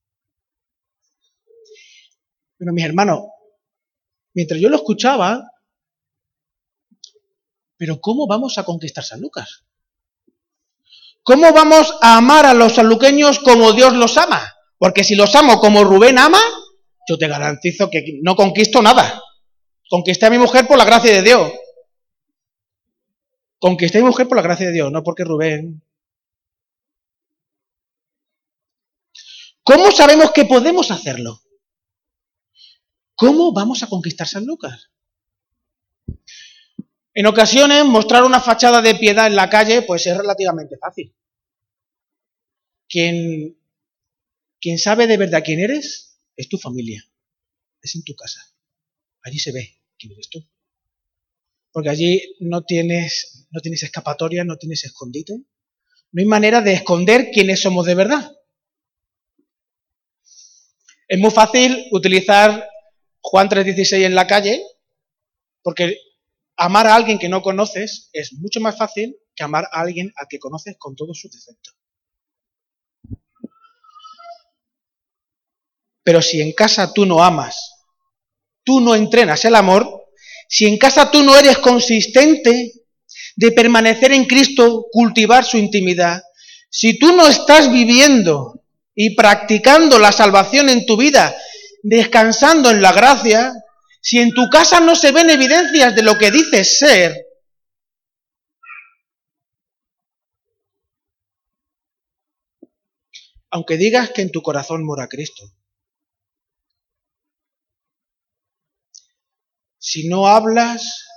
Pero 2.59 2.72
mis 2.72 2.85
hermanos, 2.85 3.22
mientras 4.35 4.61
yo 4.61 4.68
lo 4.68 4.76
escuchaba, 4.76 5.50
pero 7.76 8.00
¿cómo 8.00 8.29
vamos 8.29 8.57
a 8.57 8.64
conquistar 8.64 9.03
San 9.03 9.20
Lucas? 9.20 9.64
¿Cómo 11.24 11.53
vamos 11.53 11.92
a 12.03 12.18
amar 12.18 12.46
a 12.46 12.55
los 12.55 12.76
sanluqueños 12.76 13.40
como 13.40 13.72
Dios 13.72 13.94
los 13.94 14.16
ama? 14.16 14.55
Porque 14.79 15.03
si 15.03 15.16
los 15.16 15.35
amo 15.35 15.59
como 15.59 15.83
Rubén 15.83 16.20
ama, 16.20 16.38
yo 17.10 17.18
te 17.18 17.26
garantizo 17.26 17.90
que 17.90 18.20
no 18.22 18.36
conquisto 18.36 18.80
nada. 18.80 19.20
Conquisté 19.88 20.26
a 20.26 20.30
mi 20.30 20.38
mujer 20.38 20.68
por 20.68 20.78
la 20.78 20.84
gracia 20.84 21.12
de 21.12 21.22
Dios. 21.22 21.52
Conquisté 23.58 23.98
a 23.98 24.02
mi 24.02 24.06
mujer 24.06 24.28
por 24.28 24.36
la 24.36 24.44
gracia 24.44 24.66
de 24.66 24.72
Dios, 24.72 24.92
no 24.92 25.02
porque 25.02 25.24
Rubén. 25.24 25.82
¿Cómo 29.64 29.90
sabemos 29.90 30.30
que 30.30 30.44
podemos 30.44 30.92
hacerlo? 30.92 31.40
¿Cómo 33.16 33.52
vamos 33.52 33.82
a 33.82 33.88
conquistar 33.88 34.28
San 34.28 34.46
Lucas? 34.46 34.90
En 37.12 37.26
ocasiones, 37.26 37.84
mostrar 37.84 38.22
una 38.22 38.40
fachada 38.40 38.80
de 38.80 38.94
piedad 38.94 39.26
en 39.26 39.34
la 39.34 39.50
calle, 39.50 39.82
pues 39.82 40.06
es 40.06 40.16
relativamente 40.16 40.78
fácil. 40.78 41.12
Quien, 42.88 43.58
quien 44.60 44.78
sabe 44.78 45.08
de 45.08 45.16
verdad 45.16 45.42
quién 45.44 45.58
eres 45.58 46.09
es 46.40 46.48
tu 46.48 46.59
familia, 46.59 47.05
es 47.83 47.94
en 47.94 48.03
tu 48.03 48.14
casa. 48.14 48.40
Allí 49.22 49.38
se 49.38 49.53
ve 49.53 49.76
quién 49.98 50.12
eres 50.12 50.29
tú. 50.31 50.40
Porque 51.72 51.90
allí 51.90 52.37
no 52.40 52.62
tienes, 52.62 53.46
no 53.50 53.61
tienes 53.61 53.83
escapatoria, 53.83 54.44
no 54.44 54.57
tienes 54.57 54.85
escondite. 54.85 55.35
No 56.12 56.20
hay 56.20 56.26
manera 56.26 56.61
de 56.61 56.72
esconder 56.72 57.31
quiénes 57.31 57.61
somos 57.61 57.87
de 57.87 57.94
verdad. 57.94 58.37
Es 61.07 61.18
muy 61.18 61.31
fácil 61.31 61.88
utilizar 61.92 62.68
Juan 63.20 63.48
3:16 63.48 64.05
en 64.05 64.14
la 64.14 64.26
calle, 64.26 64.62
porque 65.62 65.96
amar 66.57 66.87
a 66.87 66.94
alguien 66.94 67.18
que 67.18 67.29
no 67.29 67.42
conoces 67.42 68.09
es 68.12 68.33
mucho 68.33 68.61
más 68.61 68.76
fácil 68.76 69.16
que 69.35 69.44
amar 69.44 69.64
a 69.72 69.81
alguien 69.81 70.12
al 70.16 70.26
que 70.29 70.38
conoces 70.38 70.76
con 70.79 70.96
todos 70.96 71.18
sus 71.20 71.31
defectos. 71.31 71.74
Pero 76.10 76.22
si 76.22 76.40
en 76.40 76.50
casa 76.50 76.92
tú 76.92 77.06
no 77.06 77.22
amas, 77.22 77.84
tú 78.64 78.80
no 78.80 78.96
entrenas 78.96 79.44
el 79.44 79.54
amor, 79.54 80.08
si 80.48 80.66
en 80.66 80.76
casa 80.76 81.08
tú 81.08 81.22
no 81.22 81.38
eres 81.38 81.58
consistente 81.58 82.72
de 83.36 83.52
permanecer 83.52 84.10
en 84.10 84.24
Cristo, 84.24 84.86
cultivar 84.90 85.44
su 85.44 85.56
intimidad, 85.56 86.20
si 86.68 86.98
tú 86.98 87.14
no 87.14 87.28
estás 87.28 87.70
viviendo 87.70 88.64
y 88.92 89.14
practicando 89.14 90.00
la 90.00 90.10
salvación 90.10 90.68
en 90.68 90.84
tu 90.84 90.96
vida 90.96 91.32
descansando 91.84 92.72
en 92.72 92.82
la 92.82 92.90
gracia, 92.90 93.52
si 94.02 94.18
en 94.18 94.32
tu 94.32 94.50
casa 94.50 94.80
no 94.80 94.96
se 94.96 95.12
ven 95.12 95.30
evidencias 95.30 95.94
de 95.94 96.02
lo 96.02 96.18
que 96.18 96.32
dices 96.32 96.76
ser, 96.76 97.24
aunque 103.52 103.76
digas 103.76 104.10
que 104.10 104.22
en 104.22 104.32
tu 104.32 104.42
corazón 104.42 104.84
mora 104.84 105.06
Cristo, 105.06 105.44
si 109.80 110.08
no 110.08 110.26
hablas 110.26 111.08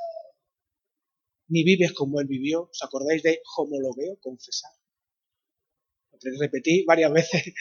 ni 1.49 1.63
vives 1.63 1.91
como 1.91 2.21
Él 2.21 2.27
vivió, 2.27 2.69
¿os 2.71 2.81
acordáis 2.81 3.21
de 3.21 3.41
veo 3.97 4.17
confesar? 4.21 4.71
Repetí 6.39 6.85
varias 6.85 7.11
veces 7.11 7.53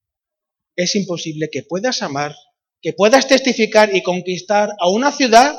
es 0.76 0.94
imposible 0.94 1.48
que 1.50 1.62
puedas 1.62 2.02
amar, 2.02 2.36
que 2.82 2.92
puedas 2.92 3.26
testificar 3.26 3.94
y 3.94 4.02
conquistar 4.02 4.68
a 4.78 4.90
una 4.90 5.10
ciudad 5.10 5.56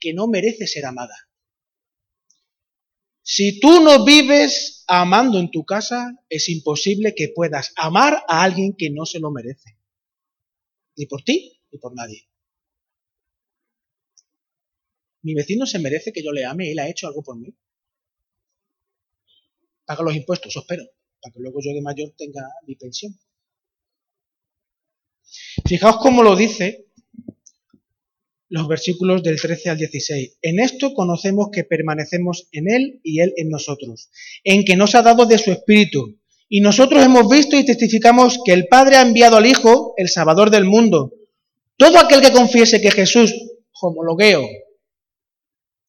que 0.00 0.12
no 0.12 0.26
merece 0.26 0.66
ser 0.66 0.86
amada. 0.86 1.14
Si 3.22 3.60
tú 3.60 3.80
no 3.80 4.04
vives 4.04 4.82
amando 4.88 5.38
en 5.38 5.52
tu 5.52 5.64
casa, 5.64 6.16
es 6.28 6.48
imposible 6.48 7.14
que 7.14 7.28
puedas 7.28 7.72
amar 7.76 8.24
a 8.26 8.42
alguien 8.42 8.74
que 8.76 8.90
no 8.90 9.06
se 9.06 9.20
lo 9.20 9.30
merece. 9.30 9.78
Ni 10.96 11.06
por 11.06 11.22
ti, 11.22 11.60
ni 11.70 11.78
por 11.78 11.94
nadie. 11.94 12.29
Mi 15.22 15.34
vecino 15.34 15.66
se 15.66 15.78
merece 15.78 16.12
que 16.12 16.22
yo 16.22 16.32
le 16.32 16.44
ame 16.44 16.72
él 16.72 16.78
ha 16.78 16.88
hecho 16.88 17.06
algo 17.06 17.22
por 17.22 17.38
mí. 17.38 17.54
Paga 19.84 20.02
los 20.02 20.14
impuestos, 20.14 20.56
espero, 20.56 20.84
para 21.20 21.32
que 21.32 21.40
luego 21.40 21.58
yo 21.62 21.74
de 21.74 21.82
mayor 21.82 22.12
tenga 22.16 22.42
mi 22.66 22.76
pensión. 22.76 23.18
Fijaos 25.66 25.98
cómo 25.98 26.22
lo 26.22 26.36
dice 26.36 26.86
los 28.48 28.66
versículos 28.66 29.22
del 29.22 29.40
13 29.40 29.70
al 29.70 29.78
16. 29.78 30.38
En 30.42 30.58
esto 30.58 30.92
conocemos 30.92 31.50
que 31.52 31.64
permanecemos 31.64 32.48
en 32.52 32.70
Él 32.70 33.00
y 33.04 33.20
Él 33.20 33.32
en 33.36 33.48
nosotros, 33.48 34.10
en 34.42 34.64
que 34.64 34.76
nos 34.76 34.94
ha 34.94 35.02
dado 35.02 35.24
de 35.26 35.38
su 35.38 35.52
Espíritu. 35.52 36.18
Y 36.48 36.60
nosotros 36.60 37.04
hemos 37.04 37.28
visto 37.28 37.56
y 37.56 37.64
testificamos 37.64 38.40
que 38.44 38.52
el 38.52 38.66
Padre 38.66 38.96
ha 38.96 39.02
enviado 39.02 39.36
al 39.36 39.46
Hijo, 39.46 39.94
el 39.96 40.08
Salvador 40.08 40.50
del 40.50 40.64
mundo. 40.64 41.12
Todo 41.76 41.98
aquel 41.98 42.20
que 42.20 42.32
confiese 42.32 42.80
que 42.80 42.90
Jesús, 42.90 43.32
homologueo, 43.80 44.48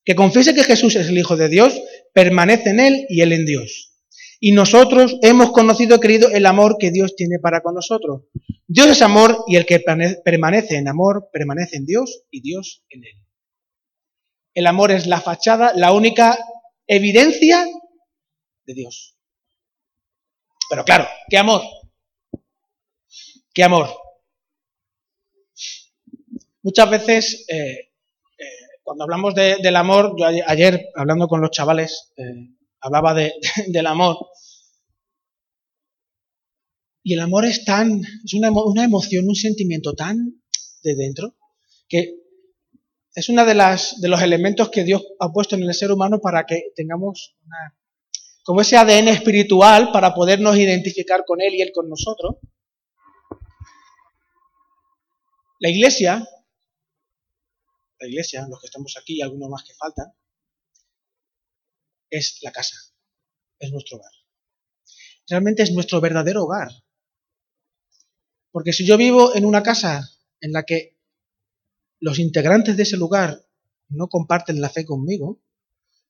que 0.03 0.15
confiese 0.15 0.53
que 0.53 0.63
Jesús 0.63 0.95
es 0.95 1.07
el 1.07 1.17
Hijo 1.17 1.37
de 1.37 1.49
Dios, 1.49 1.79
permanece 2.13 2.71
en 2.71 2.79
Él 2.79 3.05
y 3.09 3.21
Él 3.21 3.33
en 3.33 3.45
Dios. 3.45 3.91
Y 4.39 4.53
nosotros 4.53 5.17
hemos 5.21 5.51
conocido 5.51 5.97
y 5.97 5.99
querido 5.99 6.29
el 6.31 6.47
amor 6.47 6.77
que 6.79 6.89
Dios 6.89 7.15
tiene 7.15 7.37
para 7.39 7.61
con 7.61 7.75
nosotros. 7.75 8.23
Dios 8.67 8.87
es 8.87 9.01
amor 9.03 9.43
y 9.47 9.55
el 9.55 9.67
que 9.67 9.83
permanece 10.25 10.77
en 10.77 10.87
amor 10.87 11.29
permanece 11.31 11.77
en 11.77 11.85
Dios 11.85 12.23
y 12.31 12.41
Dios 12.41 12.83
en 12.89 13.03
él. 13.03 13.25
El 14.55 14.65
amor 14.65 14.91
es 14.91 15.05
la 15.05 15.21
fachada, 15.21 15.73
la 15.75 15.91
única 15.91 16.39
evidencia 16.87 17.67
de 18.65 18.73
Dios. 18.73 19.15
Pero 20.69 20.85
claro, 20.85 21.07
¿qué 21.29 21.37
amor? 21.37 21.61
¿Qué 23.53 23.63
amor? 23.63 23.89
Muchas 26.63 26.89
veces, 26.89 27.45
eh, 27.47 27.90
cuando 28.91 29.06
hablamos 29.06 29.34
del 29.36 29.75
amor, 29.77 30.15
yo 30.19 30.25
ayer, 30.25 30.89
hablando 30.95 31.30
con 31.30 31.39
los 31.39 31.51
chavales, 31.51 32.12
eh, 32.17 32.49
hablaba 32.82 33.13
del 33.67 33.88
amor, 33.88 34.17
y 37.01 37.13
el 37.13 37.21
amor 37.21 37.45
es 37.45 37.63
tan, 37.63 38.01
es 38.01 38.34
una, 38.34 38.49
emoción, 38.84 39.30
un 39.30 39.36
sentimiento 39.36 39.93
tan 39.93 40.41
de 40.84 40.95
dentro, 40.95 41.38
que 41.88 42.15
es 43.15 43.30
uno 43.30 43.45
de, 43.45 43.54
de 43.54 44.10
los 44.10 44.21
elementos 44.21 44.69
que 44.69 44.84
Dios 44.84 45.01
ha 45.21 45.32
puesto 45.32 45.56
en 45.56 45.63
el 45.63 45.73
ser 45.73 45.93
humano 45.93 46.19
para 46.19 46.45
que 46.45 46.73
tengamos 46.75 47.38
una, 47.45 47.77
como 48.43 48.60
ese 48.60 48.75
ADN 48.75 49.08
espiritual 49.08 49.93
para 49.93 50.13
podernos 50.13 50.58
identificar 50.58 51.23
con 51.25 51.39
Él 51.39 51.56
y 51.56 51.62
Él 51.62 51.71
con 51.73 51.88
nosotros. 51.88 52.39
La 55.60 55.69
iglesia, 55.69 56.27
la 58.01 58.07
iglesia, 58.07 58.47
los 58.49 58.59
que 58.59 58.65
estamos 58.65 58.97
aquí 58.97 59.17
y 59.17 59.21
algunos 59.21 59.49
más 59.49 59.63
que 59.63 59.73
faltan, 59.75 60.11
es 62.09 62.39
la 62.41 62.51
casa, 62.51 62.75
es 63.59 63.71
nuestro 63.71 63.97
hogar. 63.97 64.11
Realmente 65.29 65.63
es 65.63 65.71
nuestro 65.71 66.01
verdadero 66.01 66.43
hogar. 66.43 66.71
Porque 68.51 68.73
si 68.73 68.85
yo 68.85 68.97
vivo 68.97 69.35
en 69.35 69.45
una 69.45 69.63
casa 69.63 70.09
en 70.41 70.51
la 70.51 70.63
que 70.63 70.97
los 71.99 72.19
integrantes 72.19 72.75
de 72.75 72.83
ese 72.83 72.97
lugar 72.97 73.45
no 73.87 74.09
comparten 74.09 74.59
la 74.59 74.69
fe 74.69 74.83
conmigo, 74.83 75.41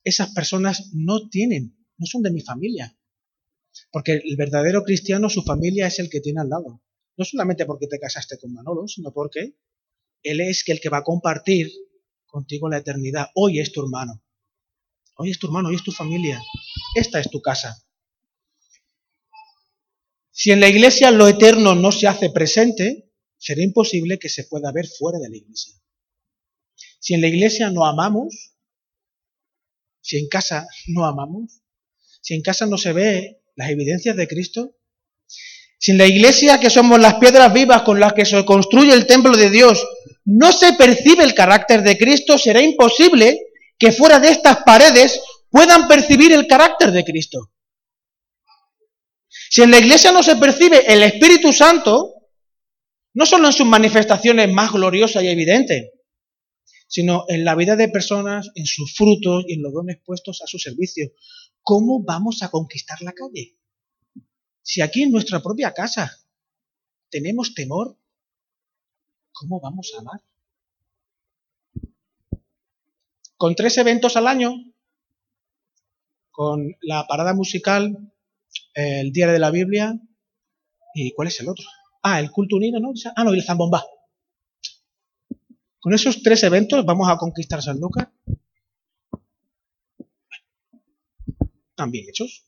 esas 0.04 0.34
personas 0.34 0.92
no 0.94 1.30
tienen, 1.30 1.78
no 1.98 2.06
son 2.08 2.24
de 2.24 2.32
mi 2.32 2.42
familia. 2.42 2.98
Porque 3.92 4.14
el 4.14 4.38
verdadero 4.38 4.84
cristiano, 4.84 5.30
su 5.30 5.44
familia 5.44 5.88
es 5.88 6.00
el 6.00 6.10
que 6.10 6.22
tiene 6.22 6.42
al 6.42 6.50
lado. 6.50 6.82
No 7.18 7.26
solamente 7.26 7.66
porque 7.66 7.88
te 7.88 8.00
casaste 8.00 8.40
con 8.40 8.54
Manolo, 8.54 8.88
sino 8.88 9.12
porque 9.12 9.56
él 10.24 10.42
es 10.42 10.64
el 10.68 10.80
que 10.80 10.90
va 10.90 11.00
a 11.00 11.04
compartir 11.04 11.72
contigo 12.26 12.70
la 12.70 12.78
eternidad. 12.78 13.28
Hoy 13.36 13.60
es 13.60 13.72
tu 13.72 13.82
hermano. 13.82 14.24
Hoy 15.16 15.32
es 15.32 15.40
tu 15.40 15.48
hermano, 15.48 15.70
hoy 15.70 15.76
es 15.76 15.84
tu 15.84 15.92
familia. 15.92 16.42
Esta 16.96 17.20
es 17.20 17.30
tu 17.30 17.42
casa. 17.42 17.86
Si 20.32 20.52
en 20.52 20.60
la 20.60 20.70
iglesia 20.70 21.12
lo 21.12 21.28
eterno 21.28 21.76
no 21.76 21.92
se 21.92 22.08
hace 22.08 22.30
presente, 22.30 23.12
será 23.38 23.62
imposible 23.62 24.18
que 24.18 24.30
se 24.30 24.46
pueda 24.46 24.72
ver 24.72 24.88
fuera 24.88 25.20
de 25.20 25.30
la 25.30 25.38
iglesia. 25.38 25.76
Si 27.00 27.14
en 27.14 27.22
la 27.22 27.28
iglesia 27.28 27.70
no 27.70 27.86
amamos, 27.86 28.54
si 30.02 30.18
en 30.18 30.28
casa 30.28 30.68
no 30.88 31.06
amamos, 31.06 31.62
si 32.22 32.34
en 32.34 32.42
casa 32.42 32.66
no 32.66 32.78
se 32.78 32.94
ve 32.94 33.44
las 33.56 33.70
evidencias 33.70 34.16
de 34.16 34.28
Cristo, 34.28 34.78
si 35.78 35.92
en 35.92 35.98
la 35.98 36.08
iglesia 36.08 36.60
que 36.60 36.70
somos 36.70 37.00
las 37.00 37.16
piedras 37.16 37.52
vivas 37.52 37.82
con 37.82 38.00
las 38.00 38.14
que 38.14 38.26
se 38.26 38.46
construye 38.46 38.94
el 38.94 39.08
templo 39.08 39.36
de 39.36 39.50
Dios, 39.50 39.84
no 40.26 40.52
se 40.52 40.74
percibe 40.74 41.24
el 41.24 41.34
carácter 41.34 41.82
de 41.84 41.98
Cristo, 41.98 42.38
será 42.38 42.62
imposible 42.62 43.40
que 43.78 43.92
fuera 43.92 44.20
de 44.20 44.30
estas 44.30 44.64
paredes 44.64 45.22
puedan 45.50 45.88
percibir 45.88 46.32
el 46.32 46.48
carácter 46.48 46.92
de 46.92 47.04
Cristo. 47.04 47.52
Si 49.50 49.62
en 49.62 49.72
la 49.72 49.80
iglesia 49.80 50.12
no 50.12 50.24
se 50.24 50.36
percibe 50.36 50.86
el 50.92 51.04
Espíritu 51.04 51.52
Santo, 51.52 52.14
no 53.14 53.26
solo 53.26 53.48
en 53.48 53.54
sus 53.54 53.66
manifestaciones 53.66 54.50
más 54.50 54.72
gloriosas 54.72 55.24
y 55.24 55.28
evidentes, 55.28 55.92
sino 56.88 57.26
en 57.28 57.44
la 57.44 57.56
vida 57.56 57.76
de 57.76 57.90
personas, 57.90 58.50
en 58.56 58.66
sus 58.66 58.96
frutos 58.96 59.46
y 59.48 59.56
en 59.56 59.64
los 59.64 59.74
dones 59.74 59.98
puestos 60.06 60.42
a 60.42 60.48
su 60.48 60.60
servicio. 60.60 61.12
¿Cómo 61.62 62.04
vamos 62.04 62.44
a 62.44 62.50
conquistar 62.50 63.02
la 63.02 63.14
calle? 63.14 63.58
Si 64.62 64.82
aquí 64.82 65.04
en 65.04 65.12
nuestra 65.12 65.42
propia 65.42 65.74
casa 65.74 66.12
tenemos 67.10 67.54
temor, 67.54 67.98
¿cómo 69.42 69.60
vamos 69.60 69.92
a 69.96 70.02
amar? 70.02 70.22
Con 73.38 73.56
tres 73.56 73.76
eventos 73.80 74.16
al 74.16 74.28
año, 74.28 74.54
con 76.30 76.76
la 76.82 77.08
parada 77.08 77.34
musical 77.34 78.14
el 78.76 79.12
Día 79.12 79.32
de 79.32 79.40
la 79.40 79.50
Biblia 79.50 80.00
y 80.94 81.12
¿cuál 81.14 81.30
es 81.30 81.40
el 81.40 81.50
otro? 81.50 81.66
Ah, 82.04 82.20
el 82.20 82.30
culto 82.30 82.58
unido, 82.58 82.80
¿no? 82.80 82.94
Ah, 83.16 83.24
no, 83.24 83.34
y 83.34 83.40
el 83.40 83.44
zambomba. 83.44 83.84
Con 85.80 85.96
esos 85.96 86.22
tres 86.22 86.44
eventos 86.44 86.86
vamos 86.86 87.10
a 87.10 87.18
conquistar 87.18 87.64
San 87.64 87.80
Lucas. 87.80 88.10
También 91.74 92.08
hechos. 92.10 92.46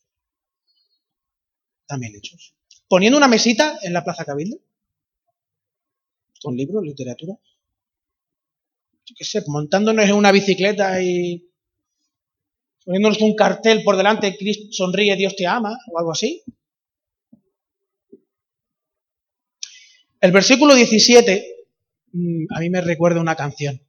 También 1.87 2.15
hechos. 2.15 2.53
Poniendo 2.87 3.17
una 3.17 3.27
mesita 3.27 3.79
en 3.81 3.93
la 3.93 4.03
Plaza 4.03 4.25
Cabildo. 4.25 4.57
Con 6.43 6.57
libros, 6.57 6.83
literatura. 6.83 7.33
Yo 9.05 9.15
qué 9.17 9.23
sé, 9.23 9.43
montándonos 9.47 10.03
en 10.03 10.13
una 10.13 10.33
bicicleta 10.33 11.01
y 11.01 11.49
poniéndonos 12.83 13.21
un 13.21 13.33
cartel 13.33 13.81
por 13.81 13.95
delante, 13.95 14.35
Cristo 14.37 14.67
sonríe, 14.71 15.15
Dios 15.15 15.37
te 15.37 15.47
ama, 15.47 15.77
o 15.89 15.97
algo 15.97 16.11
así. 16.11 16.43
El 20.19 20.33
versículo 20.33 20.75
17 20.75 21.45
mm, 22.11 22.45
a 22.53 22.59
mí 22.59 22.69
me 22.69 22.81
recuerda 22.81 23.21
una 23.21 23.37
canción. 23.37 23.81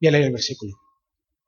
Voy 0.00 0.08
a 0.08 0.10
leer 0.12 0.24
el 0.24 0.32
versículo. 0.32 0.72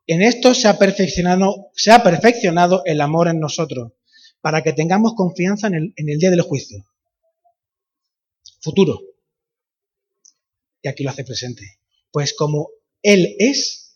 En 0.05 0.21
esto 0.23 0.53
se 0.53 0.67
ha 0.67 0.77
perfeccionado, 0.77 1.71
se 1.75 1.93
ha 1.93 2.03
perfeccionado 2.03 2.83
el 2.87 3.01
amor 3.01 3.29
en 3.29 3.39
nosotros, 3.39 3.93
para 4.41 4.63
que 4.63 4.73
tengamos 4.73 5.15
confianza 5.15 5.69
en 5.69 5.93
el 5.97 6.19
día 6.19 6.31
del 6.31 6.43
juicio. 6.43 6.85
Futuro. 8.61 9.01
Y 10.83 10.89
aquí 10.89 11.03
lo 11.03 11.11
hace 11.11 11.25
presente. 11.25 11.81
Pues 12.11 12.35
como 12.35 12.71
Él 13.03 13.35
es, 13.39 13.89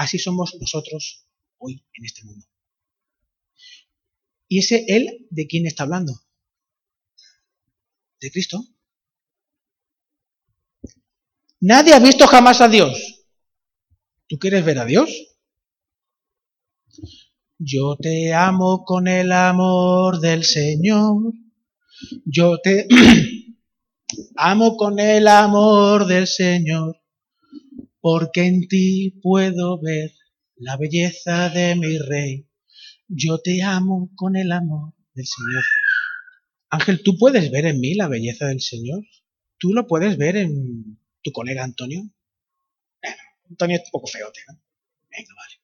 Así 0.00 0.18
somos 0.18 0.56
nosotros 0.58 1.26
hoy 1.58 1.84
en 1.92 2.04
este 2.06 2.24
mundo. 2.24 2.46
¿Y 4.48 4.60
ese 4.60 4.86
Él 4.88 5.26
de 5.28 5.46
quién 5.46 5.66
está 5.66 5.82
hablando? 5.82 6.22
¿De 8.18 8.30
Cristo? 8.30 8.64
Nadie 11.60 11.92
ha 11.92 11.98
visto 11.98 12.26
jamás 12.26 12.62
a 12.62 12.68
Dios. 12.68 13.26
¿Tú 14.26 14.38
quieres 14.38 14.64
ver 14.64 14.78
a 14.78 14.86
Dios? 14.86 15.10
Yo 17.58 17.98
te 18.00 18.32
amo 18.32 18.84
con 18.86 19.06
el 19.06 19.32
amor 19.32 20.20
del 20.20 20.44
Señor. 20.44 21.34
Yo 22.24 22.58
te 22.62 22.88
amo 24.36 24.76
con 24.76 24.98
el 24.98 25.28
amor 25.28 26.06
del 26.06 26.26
Señor 26.26 27.00
porque 28.00 28.46
en 28.46 28.66
ti 28.68 29.10
puedo 29.22 29.80
ver 29.80 30.12
la 30.56 30.76
belleza 30.76 31.48
de 31.50 31.76
mi 31.76 31.98
rey. 31.98 32.48
Yo 33.08 33.38
te 33.38 33.62
amo 33.62 34.10
con 34.14 34.36
el 34.36 34.52
amor 34.52 34.94
del 35.14 35.26
Señor. 35.26 35.64
Ángel, 36.70 37.02
¿tú 37.02 37.16
puedes 37.18 37.50
ver 37.50 37.66
en 37.66 37.80
mí 37.80 37.94
la 37.94 38.08
belleza 38.08 38.46
del 38.46 38.60
Señor? 38.60 39.02
¿Tú 39.58 39.72
lo 39.74 39.86
puedes 39.86 40.16
ver 40.16 40.36
en 40.36 40.98
tu 41.22 41.32
colega 41.32 41.64
Antonio? 41.64 42.08
Antonio 43.48 43.76
es 43.76 43.82
un 43.86 43.90
poco 43.90 44.06
feote, 44.06 44.40
¿no? 44.48 44.54
Venga, 45.10 45.34
vale. 45.34 45.54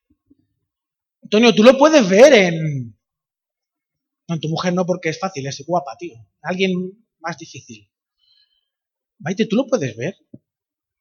Antonio, 1.22 1.54
tú 1.54 1.62
lo 1.62 1.78
puedes 1.78 2.09
ver 2.09 2.32
en... 2.32 2.96
No, 4.28 4.35
en 4.35 4.40
tu 4.40 4.48
mujer 4.48 4.74
no 4.74 4.85
porque 4.85 5.11
es 5.11 5.20
fácil, 5.20 5.46
es 5.46 5.64
guapa, 5.64 5.96
tío. 5.96 6.16
Alguien 6.42 7.06
más 7.20 7.38
difícil. 7.38 7.88
Maite, 9.18 9.46
¿tú 9.46 9.57
lo 9.57 9.66
puedes 9.66 9.96
ver? 9.96 10.14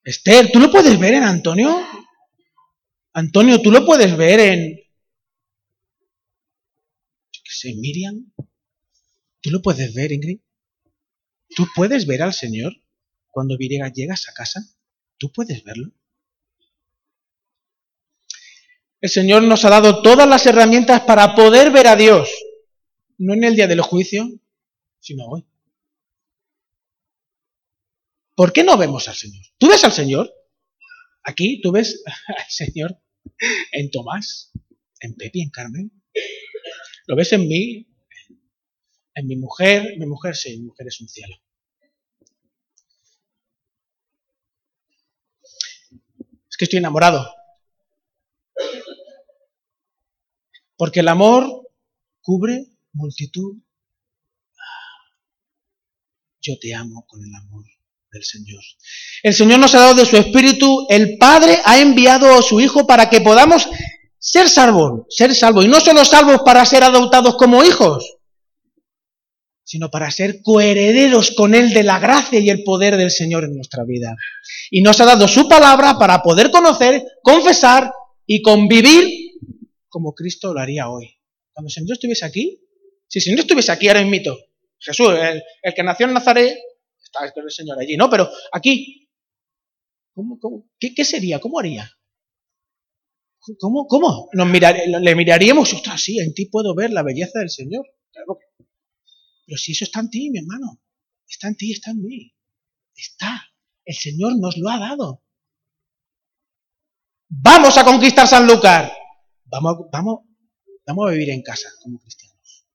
Esther, 0.03 0.51
¿tú 0.51 0.59
lo 0.59 0.71
puedes 0.71 0.99
ver 0.99 1.15
en 1.15 1.23
Antonio? 1.23 1.75
Antonio, 3.13 3.61
¿tú 3.61 3.71
lo 3.71 3.85
puedes 3.85 4.15
ver 4.15 4.39
en... 4.39 4.75
Yo 7.31 7.41
qué 7.43 7.51
sé, 7.51 7.73
Miriam. 7.75 8.31
¿Tú 9.41 9.51
lo 9.51 9.61
puedes 9.61 9.93
ver, 9.93 10.11
Ingrid? 10.11 10.39
¿Tú 11.55 11.67
puedes 11.75 12.05
ver 12.07 12.23
al 12.23 12.33
Señor 12.33 12.73
cuando 13.29 13.57
llegas 13.57 14.27
a 14.27 14.33
casa? 14.33 14.61
¿Tú 15.17 15.31
puedes 15.31 15.63
verlo? 15.63 15.91
El 19.01 19.09
Señor 19.09 19.43
nos 19.43 19.63
ha 19.65 19.69
dado 19.69 20.01
todas 20.01 20.27
las 20.27 20.45
herramientas 20.45 21.01
para 21.01 21.35
poder 21.35 21.71
ver 21.71 21.87
a 21.87 21.95
Dios, 21.95 22.29
no 23.17 23.33
en 23.33 23.43
el 23.43 23.55
día 23.55 23.67
del 23.67 23.81
juicio, 23.81 24.27
sino 24.99 25.25
hoy. 25.27 25.45
¿Por 28.35 28.51
qué 28.51 28.65
no 28.65 28.77
vemos 28.77 29.07
al 29.07 29.15
Señor? 29.15 29.45
¿Tú 29.57 29.69
ves 29.69 29.83
al 29.85 29.93
Señor? 29.93 30.29
Aquí 31.23 31.61
tú 31.61 31.71
ves 31.71 32.03
al 32.27 32.49
Señor 32.49 33.01
en 33.71 33.89
Tomás, 33.89 34.51
en 34.99 35.15
Pepi, 35.15 35.41
en 35.41 35.49
Carmen. 35.49 36.03
¿Lo 37.07 37.15
ves 37.15 37.31
en 37.31 37.47
mí? 37.47 37.87
En 39.13 39.27
mi 39.27 39.37
mujer. 39.37 39.97
Mi 39.97 40.05
mujer, 40.05 40.35
sí, 40.35 40.57
mi 40.57 40.65
mujer 40.65 40.87
es 40.87 40.99
un 40.99 41.07
cielo. 41.07 41.35
Es 46.49 46.57
que 46.57 46.65
estoy 46.65 46.79
enamorado. 46.79 47.25
Porque 50.75 50.99
el 50.99 51.07
amor 51.07 51.69
cubre 52.21 52.65
multitud. 52.91 53.57
Yo 56.41 56.59
te 56.59 56.75
amo 56.75 57.05
con 57.07 57.23
el 57.23 57.33
amor 57.33 57.65
Señor. 58.23 58.61
El 59.23 59.33
Señor 59.33 59.59
nos 59.59 59.75
ha 59.75 59.79
dado 59.79 59.95
de 59.95 60.05
su 60.05 60.17
Espíritu, 60.17 60.85
el 60.89 61.17
Padre 61.17 61.59
ha 61.65 61.79
enviado 61.79 62.33
a 62.37 62.41
su 62.41 62.61
Hijo 62.61 62.87
para 62.87 63.09
que 63.09 63.21
podamos 63.21 63.67
ser 64.19 64.49
salvos, 64.49 65.05
ser 65.09 65.35
salvos. 65.35 65.65
Y 65.65 65.67
no 65.67 65.79
solo 65.79 66.05
salvos 66.05 66.41
para 66.45 66.65
ser 66.65 66.83
adoptados 66.83 67.35
como 67.35 67.63
hijos, 67.63 68.17
sino 69.63 69.89
para 69.89 70.11
ser 70.11 70.41
coherederos 70.43 71.31
con 71.31 71.55
Él 71.55 71.73
de 71.73 71.83
la 71.83 71.99
gracia 71.99 72.39
y 72.39 72.49
el 72.49 72.63
poder 72.63 72.97
del 72.97 73.11
Señor 73.11 73.43
en 73.43 73.55
nuestra 73.55 73.83
vida. 73.83 74.15
Y 74.69 74.81
nos 74.81 75.01
ha 75.01 75.05
dado 75.05 75.27
su 75.27 75.49
palabra 75.49 75.97
para 75.97 76.21
poder 76.21 76.51
conocer, 76.51 77.03
confesar 77.23 77.91
y 78.27 78.41
convivir 78.41 79.25
como 79.89 80.13
Cristo 80.13 80.53
lo 80.53 80.59
haría 80.59 80.89
hoy. 80.89 81.15
Cuando 81.53 81.67
el 81.67 81.73
Señor 81.73 81.93
estuviese 81.93 82.25
aquí, 82.25 82.61
si 83.07 83.19
el 83.19 83.23
Señor 83.23 83.39
estuviese 83.39 83.71
aquí 83.71 83.87
ahora 83.87 84.03
mito, 84.03 84.37
Jesús, 84.77 85.13
el, 85.17 85.73
que 85.73 85.83
nació 85.83 86.05
en 86.05 86.13
Nazaret, 86.13 86.57
el 87.35 87.51
Señor 87.51 87.79
allí, 87.79 87.97
¿no? 87.97 88.09
Pero 88.09 88.29
aquí, 88.51 89.09
¿cómo, 90.13 90.39
qué, 90.79 91.05
sería? 91.05 91.39
¿Cómo 91.39 91.59
haría? 91.59 91.89
¿Cómo? 93.59 93.87
¿Cómo? 93.87 94.29
Nos 94.33 94.47
le 94.49 95.15
miraríamos, 95.15 95.73
ostras, 95.73 96.01
sí, 96.01 96.19
en 96.19 96.33
ti 96.33 96.47
puedo 96.47 96.73
ver 96.73 96.91
la 96.91 97.03
belleza 97.03 97.39
del 97.39 97.49
Señor. 97.49 97.85
Pero 99.45 99.57
si 99.57 99.73
eso 99.73 99.85
está 99.85 99.99
en 99.99 100.09
ti, 100.09 100.31
mi 100.31 100.39
hermano, 100.39 100.81
está 101.27 101.47
en 101.47 101.55
ti, 101.55 101.71
está 101.71 101.91
en 101.91 102.01
mí. 102.01 102.33
Está. 102.95 103.43
El 103.83 103.95
Señor 103.95 104.39
nos 104.39 104.57
lo 104.57 104.69
ha 104.69 104.79
dado. 104.79 105.23
Vamos 107.29 107.77
a 107.77 107.83
conquistar 107.83 108.27
San 108.27 108.47
Lucas. 108.47 108.91
Vamos, 109.45 109.87
vamos, 109.91 110.21
vamos 110.85 111.07
a 111.07 111.11
vivir 111.11 111.29
en 111.29 111.43
casa 111.43 111.69
como 111.83 111.99
cristianos. 111.99 112.65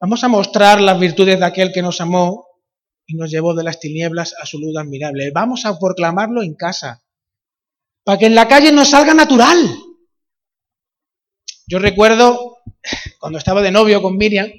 Vamos 0.00 0.22
a 0.22 0.28
mostrar 0.28 0.80
las 0.80 1.00
virtudes 1.00 1.40
de 1.40 1.44
aquel 1.44 1.72
que 1.72 1.82
nos 1.82 2.00
amó 2.00 2.47
y 3.08 3.16
nos 3.16 3.30
llevó 3.30 3.54
de 3.54 3.64
las 3.64 3.80
tinieblas 3.80 4.34
a 4.40 4.44
su 4.44 4.60
luz 4.60 4.76
admirable. 4.76 5.30
Vamos 5.32 5.64
a 5.64 5.78
proclamarlo 5.78 6.42
en 6.42 6.54
casa, 6.54 7.02
para 8.04 8.18
que 8.18 8.26
en 8.26 8.34
la 8.34 8.46
calle 8.46 8.70
nos 8.70 8.90
salga 8.90 9.14
natural. 9.14 9.56
Yo 11.66 11.78
recuerdo 11.78 12.58
cuando 13.18 13.38
estaba 13.38 13.62
de 13.62 13.72
novio 13.72 14.02
con 14.02 14.18
Miriam, 14.18 14.50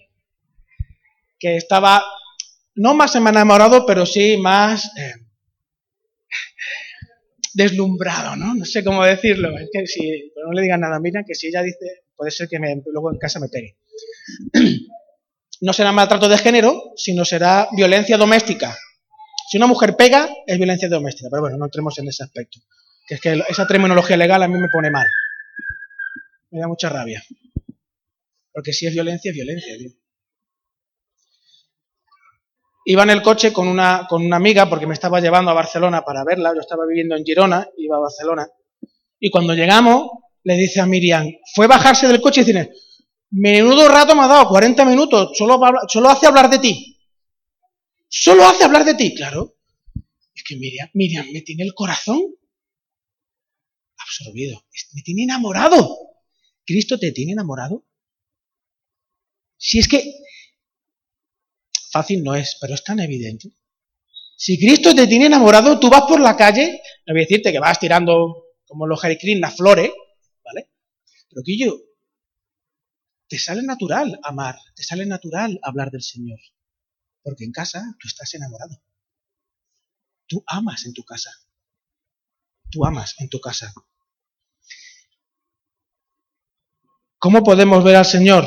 que 1.38 1.58
estaba 1.58 2.04
no 2.74 2.96
más 2.96 3.16
enamorado, 3.16 3.86
pero 3.86 4.08
sí 4.08 4.38
más 4.38 4.86
eh, 4.98 5.14
deslumbrado, 7.54 8.36
¿no? 8.36 8.56
No 8.56 8.66
sé 8.66 8.84
cómo 8.84 9.04
decirlo. 9.04 9.56
Es 9.60 9.70
que 9.72 9.86
si 9.86 10.32
no 10.44 10.54
le 10.54 10.64
digan 10.64 10.82
nada 10.82 10.96
a 10.96 11.00
Miriam, 11.00 11.24
que 11.26 11.36
si 11.36 11.48
ella 11.48 11.62
dice, 11.62 12.04
puede 12.16 12.32
ser 12.32 12.50
que 12.50 12.58
luego 12.58 13.12
en 13.12 13.20
casa 13.20 13.40
me 13.40 13.48
pegue. 13.48 13.78
No 15.62 15.74
será 15.74 15.92
maltrato 15.92 16.28
de 16.28 16.38
género, 16.38 16.94
sino 16.96 17.26
será 17.26 17.68
violencia 17.76 18.18
doméstica. 18.18 18.78
Si 19.50 19.58
una 19.58 19.68
mujer 19.68 19.96
pega, 19.96 20.30
es 20.46 20.58
violencia 20.58 20.88
doméstica. 20.88 21.28
Pero 21.30 21.42
bueno, 21.42 21.58
no 21.58 21.66
entremos 21.66 21.98
en 22.00 22.08
ese 22.08 22.24
aspecto. 22.24 22.60
Que 23.08 23.16
es 23.16 23.22
que 23.22 23.42
esa 23.50 23.68
terminología 23.68 24.16
legal 24.16 24.44
a 24.44 24.48
mí 24.48 24.58
me 24.60 24.70
pone 24.72 24.92
mal. 24.92 25.08
Me 26.52 26.60
da 26.60 26.68
mucha 26.68 26.90
rabia. 26.90 27.24
Porque 28.54 28.74
si 28.74 28.88
es 28.88 28.94
violencia, 28.94 29.30
es 29.30 29.36
violencia. 29.36 29.76
Iba 32.86 33.04
en 33.04 33.10
el 33.10 33.22
coche 33.22 33.52
con 33.52 33.68
una, 33.68 34.08
con 34.10 34.26
una 34.26 34.38
amiga 34.38 34.70
porque 34.70 34.88
me 34.88 34.94
estaba 34.94 35.20
llevando 35.20 35.52
a 35.52 35.56
Barcelona 35.56 36.04
para 36.04 36.24
verla. 36.24 36.54
Yo 36.54 36.62
estaba 36.62 36.86
viviendo 36.86 37.16
en 37.16 37.26
Girona, 37.26 37.68
iba 37.78 37.98
a 37.98 38.02
Barcelona. 38.02 38.48
Y 39.20 39.30
cuando 39.30 39.54
llegamos, 39.54 40.10
le 40.44 40.56
dice 40.56 40.80
a 40.80 40.86
Miriam, 40.86 41.28
fue 41.54 41.68
bajarse 41.68 42.08
del 42.08 42.22
coche 42.22 42.42
y 42.42 42.44
decirle, 42.46 42.72
menudo 43.32 43.88
rato 43.88 44.16
me 44.16 44.24
ha 44.24 44.28
dado, 44.28 44.48
40 44.50 44.86
minutos, 44.86 45.38
solo, 45.38 46.10
hace 46.10 46.28
hablar 46.28 46.50
de 46.50 46.60
ti. 46.60 46.98
Solo 48.08 48.46
hace 48.46 48.64
hablar 48.64 48.86
de 48.86 48.96
ti, 48.96 49.14
claro. 49.14 49.58
Es 50.34 50.44
que 50.44 50.56
Miriam, 50.56 50.90
Miriam 50.94 51.28
me 51.32 51.42
tiene 51.42 51.64
el 51.64 51.74
corazón 51.74 52.22
absorbido, 53.98 54.66
me 54.94 55.02
tiene 55.04 55.24
enamorado. 55.24 55.98
¿Cristo 56.66 56.98
te 56.98 57.12
tiene 57.12 57.34
enamorado? 57.34 57.86
Si 59.58 59.80
es 59.80 59.88
que 59.88 60.04
Fácil 61.92 62.24
no 62.24 62.36
es, 62.36 62.58
pero 62.62 62.76
es 62.76 62.84
tan 62.84 63.00
evidente. 63.00 63.50
Si 64.38 64.60
Cristo 64.60 64.94
te 64.94 65.08
tiene 65.08 65.26
enamorado, 65.26 65.80
tú 65.80 65.90
vas 65.90 66.04
por 66.04 66.20
la 66.20 66.38
calle, 66.38 66.82
no 67.06 67.14
voy 67.14 67.22
a 67.22 67.26
decirte 67.26 67.52
que 67.52 67.60
vas 67.60 67.80
tirando 67.80 68.46
como 68.68 68.88
los 68.88 69.04
Hare 69.04 69.18
las 69.40 69.56
flores, 69.56 69.92
¿vale? 70.44 70.70
Pero 71.30 71.42
que 71.44 71.58
yo, 71.58 71.78
te 73.30 73.38
sale 73.38 73.62
natural 73.62 74.20
amar, 74.24 74.58
te 74.76 74.84
sale 74.84 75.06
natural 75.06 75.60
hablar 75.64 75.92
del 75.92 76.02
Señor. 76.02 76.40
Porque 77.22 77.46
en 77.46 77.52
casa 77.52 77.96
tú 78.00 78.08
estás 78.08 78.34
enamorado. 78.34 78.82
Tú 80.28 80.44
amas 80.48 80.86
en 80.86 80.94
tu 80.94 81.04
casa. 81.04 81.32
Tú 82.72 82.86
amas 82.86 83.16
en 83.20 83.30
tu 83.30 83.40
casa. 83.40 83.74
¿Cómo 87.20 87.44
podemos 87.44 87.84
ver 87.84 87.98
al 87.98 88.06
Señor? 88.06 88.46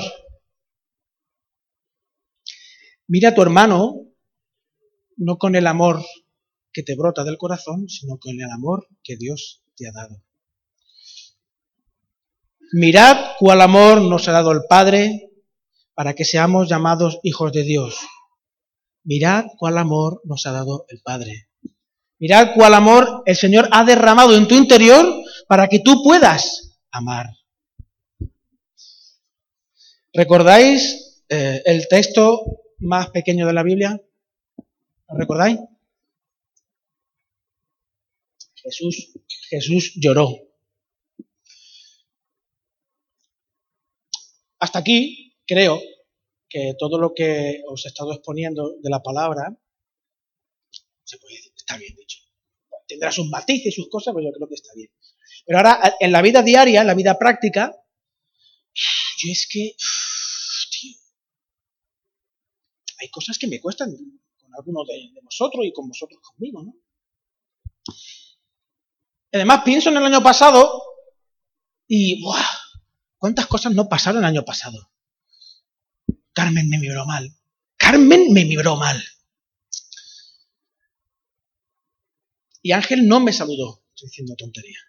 Mira 3.07 3.31
a 3.31 3.35
tu 3.35 3.43
hermano 3.43 4.09
no 5.17 5.37
con 5.39 5.55
el 5.55 5.67
amor 5.67 6.03
que 6.73 6.83
te 6.83 6.97
brota 6.97 7.23
del 7.23 7.37
corazón, 7.37 7.89
sino 7.89 8.19
con 8.19 8.41
el 8.41 8.51
amor 8.51 8.89
que 9.05 9.17
Dios 9.17 9.63
te 9.77 9.87
ha 9.87 9.93
dado. 9.93 10.25
Mirad 12.73 13.37
cuál 13.39 13.61
amor 13.61 14.01
nos 14.01 14.29
ha 14.29 14.33
dado 14.33 14.51
el 14.53 14.63
Padre 14.67 15.31
para 15.95 16.15
que 16.15 16.25
seamos 16.25 16.71
llamados 16.71 17.21
hijos 17.23 17.53
de 17.53 17.65
Dios. 17.65 17.99
Mirad 19.05 19.45
cuál 19.59 19.77
amor 19.77 20.23
nos 20.25 20.47
ha 20.47 20.53
dado 20.53 20.87
el 20.89 21.03
Padre. 21.03 21.49
Mirad 22.19 22.55
cuál 22.55 22.73
amor 22.73 23.25
el 23.27 23.37
Señor 23.37 23.69
ha 23.73 23.85
derramado 23.85 24.35
en 24.35 24.49
tu 24.49 24.55
interior 24.55 25.23
para 25.47 25.69
que 25.69 25.81
tú 25.81 26.03
puedas 26.03 26.79
amar. 26.91 27.27
¿Recordáis 30.15 31.25
eh, 31.29 31.61
el 31.67 31.87
texto 31.89 32.43
más 32.79 33.11
pequeño 33.11 33.47
de 33.47 33.53
la 33.53 33.63
Biblia? 33.63 34.01
¿Lo 35.09 35.19
recordáis? 35.19 35.59
Jesús, 38.55 39.13
Jesús 39.51 39.93
lloró. 39.97 40.52
Hasta 44.63 44.79
aquí 44.79 45.35
creo 45.45 45.83
que 46.49 46.75
todo 46.79 46.97
lo 46.97 47.13
que 47.13 47.63
os 47.67 47.85
he 47.85 47.89
estado 47.89 48.13
exponiendo 48.13 48.77
de 48.81 48.91
la 48.91 49.03
palabra 49.03 49.59
se 51.03 51.19
puede 51.19 51.35
decir, 51.35 51.53
está 51.57 51.77
bien 51.77 51.97
dicho. 51.97 52.21
Tendrá 52.87 53.11
sus 53.11 53.29
matices 53.29 53.67
y 53.67 53.73
sus 53.73 53.91
cosas, 53.91 54.15
pero 54.15 54.29
yo 54.29 54.33
creo 54.33 54.47
que 54.47 54.55
está 54.55 54.73
bien. 54.77 54.89
Pero 55.45 55.59
ahora, 55.59 55.97
en 55.99 56.13
la 56.13 56.23
vida 56.23 56.45
diaria, 56.45 56.83
en 56.83 56.87
la 56.87 56.95
vida 56.95 57.19
práctica, 57.19 57.75
yo 59.19 59.33
es 59.33 59.49
que 59.51 59.75
hay 63.01 63.09
cosas 63.09 63.39
que 63.39 63.49
me 63.49 63.61
cuestan 63.61 63.91
con 64.37 64.55
alguno 64.55 64.85
de, 64.85 65.11
vosotros 65.25 65.67
y 65.67 65.73
con 65.73 65.89
vosotros 65.89 66.21
conmigo, 66.23 66.63
¿no? 66.63 66.73
Además, 69.33 69.63
pienso 69.65 69.89
en 69.89 69.97
el 69.97 70.05
año 70.05 70.23
pasado 70.23 70.85
y, 71.89 72.23
¡buah! 72.23 72.62
¿Cuántas 73.23 73.47
cosas 73.47 73.73
no 73.73 73.89
pasaron 73.89 74.25
el 74.25 74.31
año 74.31 74.45
pasado? 74.45 74.91
Carmen 76.33 76.69
me 76.69 76.81
miró 76.81 77.07
mal. 77.07 77.33
Carmen 77.77 78.33
me 78.33 78.45
miró 78.45 78.75
mal. 78.75 79.01
Y 82.63 82.73
Ángel 82.73 83.07
no 83.07 83.21
me 83.21 83.33
saludó, 83.33 83.85
estoy 83.91 84.09
diciendo 84.09 84.35
tontería. 84.35 84.81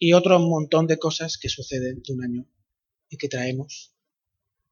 Y 0.00 0.14
otro 0.14 0.40
montón 0.40 0.88
de 0.88 0.98
cosas 0.98 1.38
que 1.38 1.48
suceden 1.48 2.02
de 2.02 2.12
un 2.12 2.24
año 2.24 2.46
y 3.08 3.18
que 3.18 3.28
traemos 3.28 3.94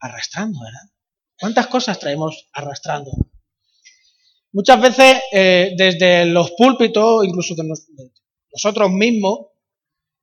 arrastrando, 0.01 0.59
¿verdad? 0.59 0.91
¿Cuántas 1.39 1.69
cosas 1.69 2.01
traemos 2.01 2.49
arrastrando? 2.53 3.13
Muchas 4.51 4.81
veces 4.81 5.23
eh, 5.31 5.73
desde 5.77 6.25
los 6.25 6.51
púlpitos, 6.51 7.25
incluso 7.25 7.55
de, 7.55 7.63
nosotros 8.51 8.91
mismos, 8.91 9.51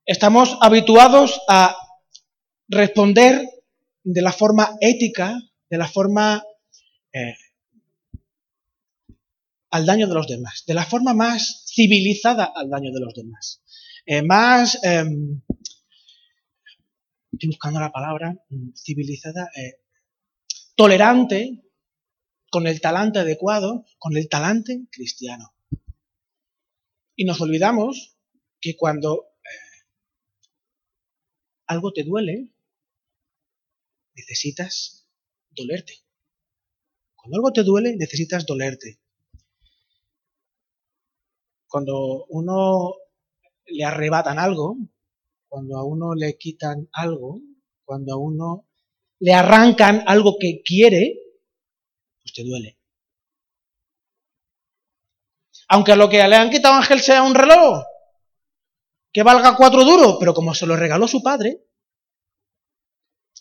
estamos 0.06 0.56
habituados 0.60 1.40
a 1.48 1.76
responder 2.68 3.48
de 4.02 4.22
la 4.22 4.32
forma 4.32 4.76
ética, 4.80 5.38
de 5.70 5.78
la 5.78 5.88
forma 5.88 6.42
eh, 7.12 7.34
al 9.70 9.86
daño 9.86 10.06
de 10.06 10.14
los 10.14 10.26
demás, 10.26 10.64
de 10.66 10.74
la 10.74 10.84
forma 10.84 11.14
más 11.14 11.64
civilizada 11.66 12.52
al 12.54 12.68
daño 12.68 12.92
de 12.92 13.00
los 13.00 13.14
demás, 13.14 13.62
eh, 14.06 14.22
más, 14.22 14.78
em, 14.82 15.40
estoy 17.32 17.48
buscando 17.48 17.80
la 17.80 17.90
palabra, 17.90 18.36
mm, 18.50 18.70
civilizada, 18.76 19.50
tolerante 20.76 21.62
con 22.50 22.66
el 22.66 22.80
talante 22.80 23.18
adecuado, 23.18 23.84
con 23.98 24.16
el 24.16 24.28
talante 24.28 24.86
cristiano. 24.90 25.54
Y 27.16 27.24
nos 27.24 27.40
olvidamos 27.40 28.16
que 28.60 28.76
cuando 28.76 29.24
eh, 29.24 29.33
algo 31.66 31.92
te 31.92 32.04
duele, 32.04 32.50
necesitas 34.14 35.06
dolerte. 35.50 35.94
Cuando 37.14 37.36
algo 37.36 37.52
te 37.52 37.62
duele, 37.62 37.96
necesitas 37.96 38.44
dolerte. 38.46 39.00
Cuando 41.68 42.26
uno 42.28 42.94
le 43.66 43.84
arrebatan 43.84 44.38
algo, 44.38 44.76
cuando 45.48 45.78
a 45.78 45.84
uno 45.84 46.14
le 46.14 46.36
quitan 46.36 46.88
algo, 46.92 47.40
cuando 47.84 48.14
a 48.14 48.18
uno 48.18 48.68
le 49.20 49.32
arrancan 49.32 50.04
algo 50.06 50.36
que 50.38 50.62
quiere, 50.62 51.18
pues 52.22 52.32
te 52.34 52.44
duele. 52.44 52.78
Aunque 55.68 55.96
lo 55.96 56.08
que 56.08 56.26
le 56.28 56.36
han 56.36 56.50
quitado 56.50 56.74
a 56.74 56.78
Ángel 56.78 57.00
sea 57.00 57.22
un 57.22 57.34
reloj 57.34 57.82
que 59.14 59.22
valga 59.22 59.56
cuatro 59.56 59.82
duros, 59.84 60.16
pero 60.20 60.34
como 60.34 60.54
se 60.54 60.66
lo 60.66 60.76
regaló 60.76 61.08
su 61.08 61.22
padre, 61.22 61.64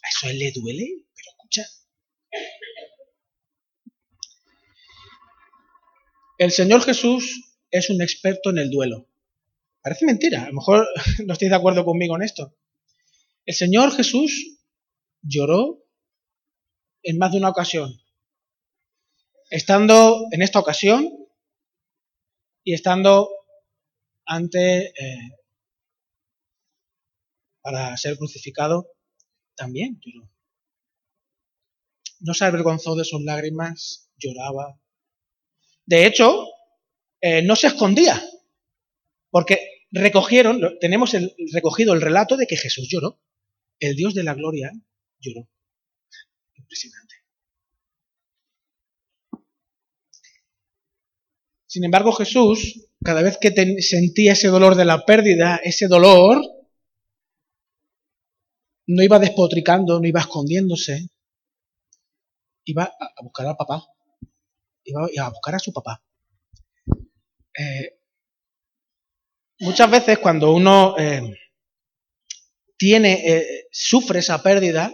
a 0.02 0.08
eso 0.08 0.30
él 0.30 0.40
le 0.40 0.52
duele, 0.54 0.88
pero 1.16 1.32
escucha. 1.32 1.68
El 6.38 6.52
Señor 6.52 6.82
Jesús 6.84 7.58
es 7.70 7.90
un 7.90 8.02
experto 8.02 8.52
en 8.52 8.60
el 8.60 8.70
duelo. 8.70 9.10
Parece 9.82 10.06
mentira, 10.06 10.44
a 10.44 10.48
lo 10.48 10.54
mejor 10.54 10.88
no 11.26 11.34
estáis 11.34 11.52
de 11.52 11.58
acuerdo 11.58 11.84
conmigo 11.84 12.16
en 12.16 12.22
esto. 12.22 12.56
El 13.46 13.56
Señor 13.56 13.92
Jesús 13.92 14.60
lloró 15.22 15.84
en 17.02 17.18
más 17.18 17.34
de 17.34 17.40
una 17.40 17.50
ocasión 17.50 18.00
estando 19.54 20.26
en 20.32 20.42
esta 20.42 20.58
ocasión 20.58 21.08
y 22.64 22.74
estando 22.74 23.30
ante, 24.26 24.88
eh, 24.88 25.30
para 27.64 27.96
ser 27.98 28.18
crucificado, 28.18 28.92
también 29.56 30.00
lloró. 30.02 30.30
No 32.20 32.34
se 32.34 32.46
avergonzó 32.46 32.96
de 32.96 33.06
sus 33.06 33.24
lágrimas, 33.24 34.12
lloraba. 34.18 34.80
De 35.86 36.06
hecho, 36.06 36.46
eh, 37.22 37.42
no 37.42 37.56
se 37.56 37.68
escondía, 37.68 38.22
porque 39.30 39.58
recogieron, 39.92 40.78
tenemos 40.80 41.14
el, 41.14 41.34
recogido 41.54 41.94
el 41.94 42.02
relato 42.02 42.36
de 42.36 42.48
que 42.48 42.58
Jesús 42.58 42.88
lloró. 42.90 43.20
El 43.80 43.96
Dios 43.96 44.14
de 44.14 44.24
la 44.24 44.34
gloria 44.34 44.72
lloró. 45.20 45.50
Impresionante. 46.56 47.16
Sin 51.66 51.84
embargo, 51.86 52.12
Jesús, 52.12 52.88
cada 53.04 53.22
vez 53.22 53.38
que 53.38 53.52
sentía 53.82 54.34
ese 54.34 54.50
dolor 54.50 54.76
de 54.76 54.86
la 54.86 55.06
pérdida, 55.06 55.60
ese 55.64 55.88
dolor, 55.88 56.42
no 58.88 59.04
iba 59.04 59.20
despotricando, 59.20 60.00
no 60.00 60.08
iba 60.08 60.20
escondiéndose, 60.20 61.10
iba 62.66 62.84
a 62.84 63.24
buscar 63.24 63.48
al 63.48 63.56
papá, 63.56 63.86
iba 64.84 65.26
a 65.26 65.30
buscar 65.30 65.56
a 65.56 65.60
su 65.60 65.72
papá. 65.74 66.04
Eh, 67.58 68.00
muchas 69.60 69.90
veces 69.90 70.20
cuando 70.20 70.54
uno 70.54 70.96
eh, 70.98 71.22
tiene, 72.78 73.22
eh, 73.26 73.68
sufre 73.72 74.20
esa 74.20 74.42
pérdida, 74.42 74.92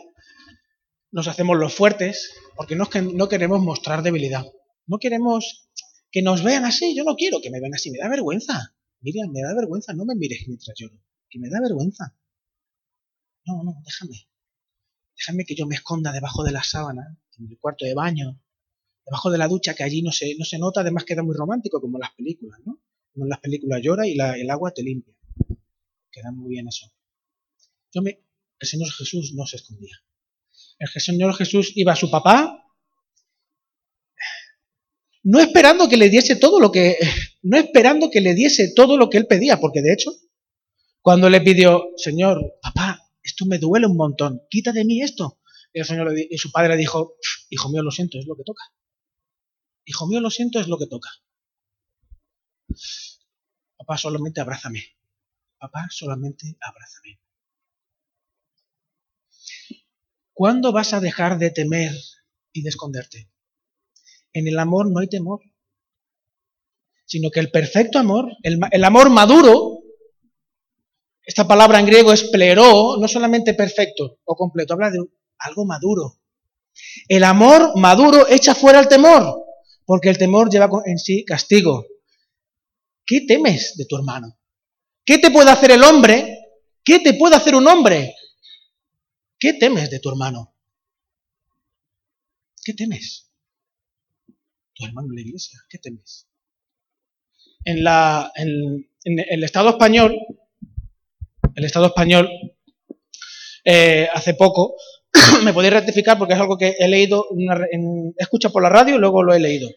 nos 1.12 1.28
hacemos 1.28 1.58
los 1.58 1.74
fuertes 1.74 2.34
porque 2.56 2.76
no, 2.76 2.88
no 3.14 3.30
queremos 3.30 3.62
mostrar 3.62 4.04
debilidad. 4.04 4.46
No 4.86 4.98
queremos 4.98 5.70
que 6.12 6.22
nos 6.22 6.44
vean 6.44 6.66
así, 6.66 6.96
yo 6.96 7.04
no 7.04 7.16
quiero 7.16 7.40
que 7.42 7.50
me 7.50 7.60
vean 7.60 7.74
así, 7.74 7.92
me 7.92 8.00
da 8.00 8.10
vergüenza. 8.10 8.76
Miriam, 9.02 9.32
me 9.32 9.42
da 9.42 9.54
vergüenza, 9.56 9.94
no 9.94 10.06
me 10.06 10.16
mires 10.16 10.44
mientras 10.48 10.76
lloro, 10.78 11.00
que 11.30 11.40
me 11.40 11.50
da 11.50 11.62
vergüenza. 11.62 12.16
No, 13.46 13.64
no, 13.64 13.82
déjame. 13.86 14.28
Déjame 15.18 15.46
que 15.46 15.56
yo 15.56 15.66
me 15.66 15.76
esconda 15.76 16.12
debajo 16.12 16.44
de 16.44 16.52
la 16.52 16.64
sábana, 16.64 17.18
en 17.38 17.48
el 17.50 17.58
cuarto 17.60 17.86
de 17.86 17.94
baño, 17.94 18.42
debajo 19.06 19.32
de 19.32 19.38
la 19.38 19.48
ducha, 19.48 19.74
que 19.74 19.84
allí 19.84 20.02
no 20.02 20.12
se, 20.12 20.36
no 20.38 20.46
se 20.46 20.60
nota, 20.60 20.82
además 20.82 21.04
queda 21.04 21.24
muy 21.24 21.36
romántico, 21.36 21.82
como 21.82 21.98
las 21.98 22.12
películas, 22.12 22.60
¿no? 22.66 22.82
Como 23.14 23.26
en 23.26 23.30
las 23.30 23.40
películas 23.40 23.82
llora 23.82 24.08
y 24.08 24.14
el 24.14 24.50
agua 24.50 24.72
te 24.72 24.84
limpia. 24.84 25.14
Queda 26.12 26.32
muy 26.32 26.50
bien 26.50 26.68
eso. 26.68 26.92
Yo 27.94 28.02
me, 28.02 28.24
el 28.60 28.68
Señor 28.68 28.92
Jesús 28.92 29.34
no 29.36 29.46
se 29.46 29.58
escondía. 29.58 29.98
El 30.78 30.90
Señor 30.90 31.36
Jesús 31.36 31.74
iba 31.76 31.94
a 31.94 31.96
su 31.96 32.10
papá 32.10 32.66
no 35.24 35.40
esperando 35.40 35.90
que 35.90 35.98
le 35.98 36.10
diese 36.10 36.36
todo 36.38 36.60
lo 36.60 36.72
que, 36.72 36.98
no 37.44 37.58
esperando 37.58 38.10
que 38.10 38.22
le 38.22 38.34
diese 38.34 38.74
todo 38.74 38.98
lo 38.98 39.10
que 39.10 39.18
él 39.18 39.28
pedía, 39.28 39.60
porque 39.60 39.82
de 39.82 39.94
hecho, 39.94 40.12
cuando 41.02 41.30
le 41.30 41.42
pidió, 41.42 41.92
Señor, 41.98 42.58
papá, 42.62 42.99
esto 43.30 43.46
me 43.46 43.60
duele 43.60 43.88
un 43.88 43.96
montón, 43.96 44.42
quita 44.50 44.72
de 44.72 44.86
mí 44.86 45.02
esto. 45.02 45.40
Y, 45.74 45.80
el 45.80 45.86
señor, 45.86 46.14
y 46.18 46.38
su 46.38 46.52
padre 46.52 46.70
le 46.70 46.78
dijo, 46.78 47.16
hijo 47.50 47.70
mío, 47.70 47.84
lo 47.84 47.92
siento, 47.92 48.18
es 48.18 48.26
lo 48.26 48.36
que 48.36 48.44
toca. 48.44 48.64
Hijo 49.86 50.08
mío, 50.08 50.20
lo 50.20 50.30
siento, 50.30 50.60
es 50.60 50.68
lo 50.68 50.78
que 50.78 50.88
toca. 50.88 51.10
Papá, 53.78 53.98
solamente 53.98 54.42
abrázame. 54.42 54.84
Papá, 55.58 55.88
solamente 55.90 56.58
abrázame. 56.60 57.20
¿Cuándo 60.34 60.72
vas 60.72 60.94
a 60.94 61.00
dejar 61.00 61.38
de 61.38 61.52
temer 61.52 61.94
y 62.54 62.62
de 62.62 62.70
esconderte? 62.70 63.30
En 64.34 64.48
el 64.48 64.58
amor 64.58 64.92
no 64.92 65.00
hay 65.00 65.08
temor, 65.08 65.42
sino 67.06 67.32
que 67.32 67.40
el 67.40 67.52
perfecto 67.52 68.00
amor, 68.00 68.32
el, 68.44 68.84
amor 68.84 69.10
maduro, 69.10 69.79
esta 71.30 71.48
palabra 71.48 71.80
en 71.80 71.86
griego 71.86 72.12
es 72.12 72.24
pleró, 72.24 72.98
no 72.98 73.08
solamente 73.08 73.54
perfecto 73.54 74.18
o 74.26 74.36
completo, 74.36 74.74
habla 74.74 74.90
de 74.90 74.98
algo 75.38 75.64
maduro. 75.64 76.24
El 77.08 77.24
amor 77.24 77.74
maduro 77.76 78.28
echa 78.28 78.56
fuera 78.56 78.80
el 78.80 78.88
temor, 78.88 79.46
porque 79.86 80.10
el 80.10 80.18
temor 80.18 80.50
lleva 80.50 80.68
en 80.86 80.98
sí 80.98 81.24
castigo. 81.24 81.86
¿Qué 83.06 83.22
temes 83.28 83.76
de 83.78 83.86
tu 83.86 83.96
hermano? 83.96 84.40
¿Qué 85.06 85.20
te 85.20 85.30
puede 85.30 85.52
hacer 85.52 85.70
el 85.70 85.84
hombre? 85.84 86.36
¿Qué 86.84 86.98
te 86.98 87.14
puede 87.14 87.36
hacer 87.36 87.54
un 87.54 87.68
hombre? 87.68 88.16
¿Qué 89.38 89.54
temes 89.54 89.92
de 89.92 90.00
tu 90.00 90.10
hermano? 90.10 90.56
¿Qué 92.64 92.74
temes? 92.74 93.30
hermano 94.80 95.10
la 95.14 95.22
iglesia, 95.22 95.60
¿qué 95.70 95.78
temes? 95.78 96.28
En, 97.66 97.84
la, 97.84 98.32
en, 98.34 98.90
el 99.04 99.44
Estado 99.44 99.70
español, 99.70 100.18
el 101.56 101.66
Estado 101.66 101.88
español, 101.88 102.30
eh, 103.66 104.08
hace 104.14 104.34
poco, 104.34 104.76
me 105.44 105.54
podéis 105.54 105.74
rectificar 105.74 106.18
porque 106.18 106.34
es 106.34 106.40
algo 106.40 106.58
que 106.58 106.76
he 106.80 106.88
leído, 106.88 107.26
he 107.32 108.22
escuchado 108.22 108.54
por 108.54 108.64
la 108.64 108.70
radio 108.70 108.96
y 108.96 109.00
luego 109.00 109.24
lo 109.24 109.34
he 109.34 109.40
leído. 109.40 109.70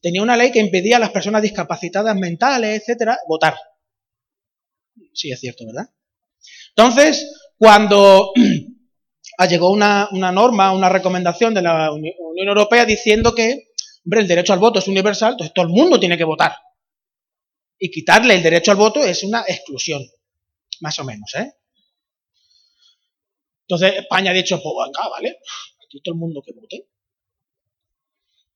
Tenía 0.00 0.22
una 0.22 0.36
ley 0.36 0.50
que 0.50 0.60
impedía 0.60 0.96
a 0.96 1.00
las 1.00 1.10
personas 1.10 1.42
discapacitadas 1.42 2.16
mentales, 2.16 2.80
etcétera, 2.80 3.18
votar. 3.28 3.56
Sí, 5.12 5.30
es 5.30 5.38
cierto, 5.38 5.64
¿verdad? 5.66 5.90
Entonces, 6.70 7.40
cuando 7.56 8.32
llegó 9.48 9.70
una, 9.70 10.08
una 10.12 10.32
norma, 10.32 10.72
una 10.72 10.88
recomendación 10.88 11.54
de 11.54 11.62
la 11.62 11.92
Unión 11.92 12.48
Europea 12.48 12.84
diciendo 12.84 13.34
que 13.34 13.68
Hombre, 14.04 14.20
el 14.20 14.28
derecho 14.28 14.52
al 14.52 14.58
voto 14.58 14.78
es 14.80 14.88
universal, 14.88 15.32
entonces 15.32 15.54
todo 15.54 15.66
el 15.66 15.72
mundo 15.72 16.00
tiene 16.00 16.18
que 16.18 16.24
votar. 16.24 16.54
Y 17.78 17.90
quitarle 17.90 18.34
el 18.34 18.42
derecho 18.42 18.72
al 18.72 18.76
voto 18.76 19.02
es 19.04 19.22
una 19.22 19.44
exclusión, 19.46 20.02
más 20.82 20.98
o 20.98 21.04
menos, 21.04 21.32
¿eh? 21.36 21.54
Entonces 23.62 24.00
España 24.00 24.32
ha 24.32 24.34
dicho, 24.34 24.60
pues 24.60 24.74
venga, 24.86 25.08
vale, 25.08 25.38
aquí 25.86 26.02
todo 26.02 26.14
el 26.14 26.18
mundo 26.18 26.42
que 26.44 26.52
vote. 26.52 26.88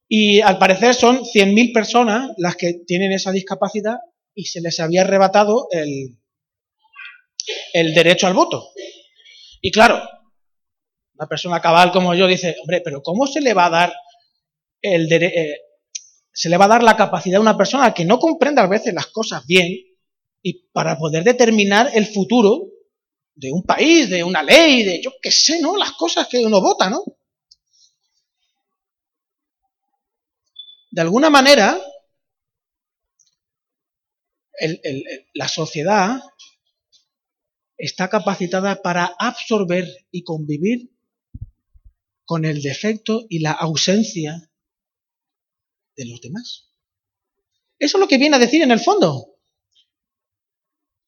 Y 0.08 0.40
al 0.40 0.58
parecer 0.58 0.94
son 0.94 1.24
100.000 1.24 1.72
personas 1.72 2.32
las 2.36 2.56
que 2.56 2.74
tienen 2.86 3.12
esa 3.12 3.32
discapacidad 3.32 3.96
y 4.34 4.44
se 4.44 4.60
les 4.60 4.78
había 4.80 5.02
arrebatado 5.02 5.68
el, 5.70 6.18
el 7.72 7.94
derecho 7.94 8.26
al 8.26 8.34
voto. 8.34 8.68
Y 9.62 9.70
claro, 9.70 10.02
una 11.14 11.28
persona 11.28 11.60
cabal 11.60 11.92
como 11.92 12.14
yo 12.14 12.26
dice, 12.26 12.56
hombre, 12.60 12.82
pero 12.82 13.02
¿cómo 13.02 13.26
se 13.26 13.40
le 13.40 13.54
va 13.54 13.66
a 13.66 13.70
dar 13.70 13.94
el 14.82 15.10
eh, 15.10 15.60
se 16.32 16.50
le 16.50 16.58
va 16.58 16.66
a 16.66 16.68
dar 16.68 16.82
la 16.82 16.96
capacidad 16.96 17.38
a 17.38 17.40
una 17.40 17.56
persona 17.56 17.94
que 17.94 18.04
no 18.04 18.18
comprenda 18.18 18.62
a 18.62 18.68
veces 18.68 18.92
las 18.92 19.06
cosas 19.06 19.46
bien 19.46 19.68
y 20.48 20.68
para 20.72 20.96
poder 20.96 21.24
determinar 21.24 21.90
el 21.92 22.06
futuro 22.06 22.68
de 23.34 23.50
un 23.50 23.64
país, 23.64 24.08
de 24.08 24.22
una 24.22 24.44
ley, 24.44 24.84
de 24.84 25.02
yo 25.02 25.10
qué 25.20 25.32
sé, 25.32 25.60
¿no? 25.60 25.76
Las 25.76 25.90
cosas 25.94 26.28
que 26.28 26.38
uno 26.38 26.60
vota, 26.60 26.88
¿no? 26.88 27.02
De 30.92 31.00
alguna 31.00 31.30
manera, 31.30 31.76
la 35.34 35.48
sociedad 35.48 36.20
está 37.76 38.08
capacitada 38.08 38.80
para 38.82 39.16
absorber 39.18 39.84
y 40.12 40.22
convivir 40.22 40.92
con 42.24 42.44
el 42.44 42.62
defecto 42.62 43.26
y 43.28 43.40
la 43.40 43.50
ausencia 43.50 44.48
de 45.96 46.06
los 46.06 46.20
demás. 46.20 46.70
Eso 47.80 47.96
es 47.98 48.00
lo 48.00 48.06
que 48.06 48.18
viene 48.18 48.36
a 48.36 48.38
decir 48.38 48.62
en 48.62 48.70
el 48.70 48.78
fondo. 48.78 49.35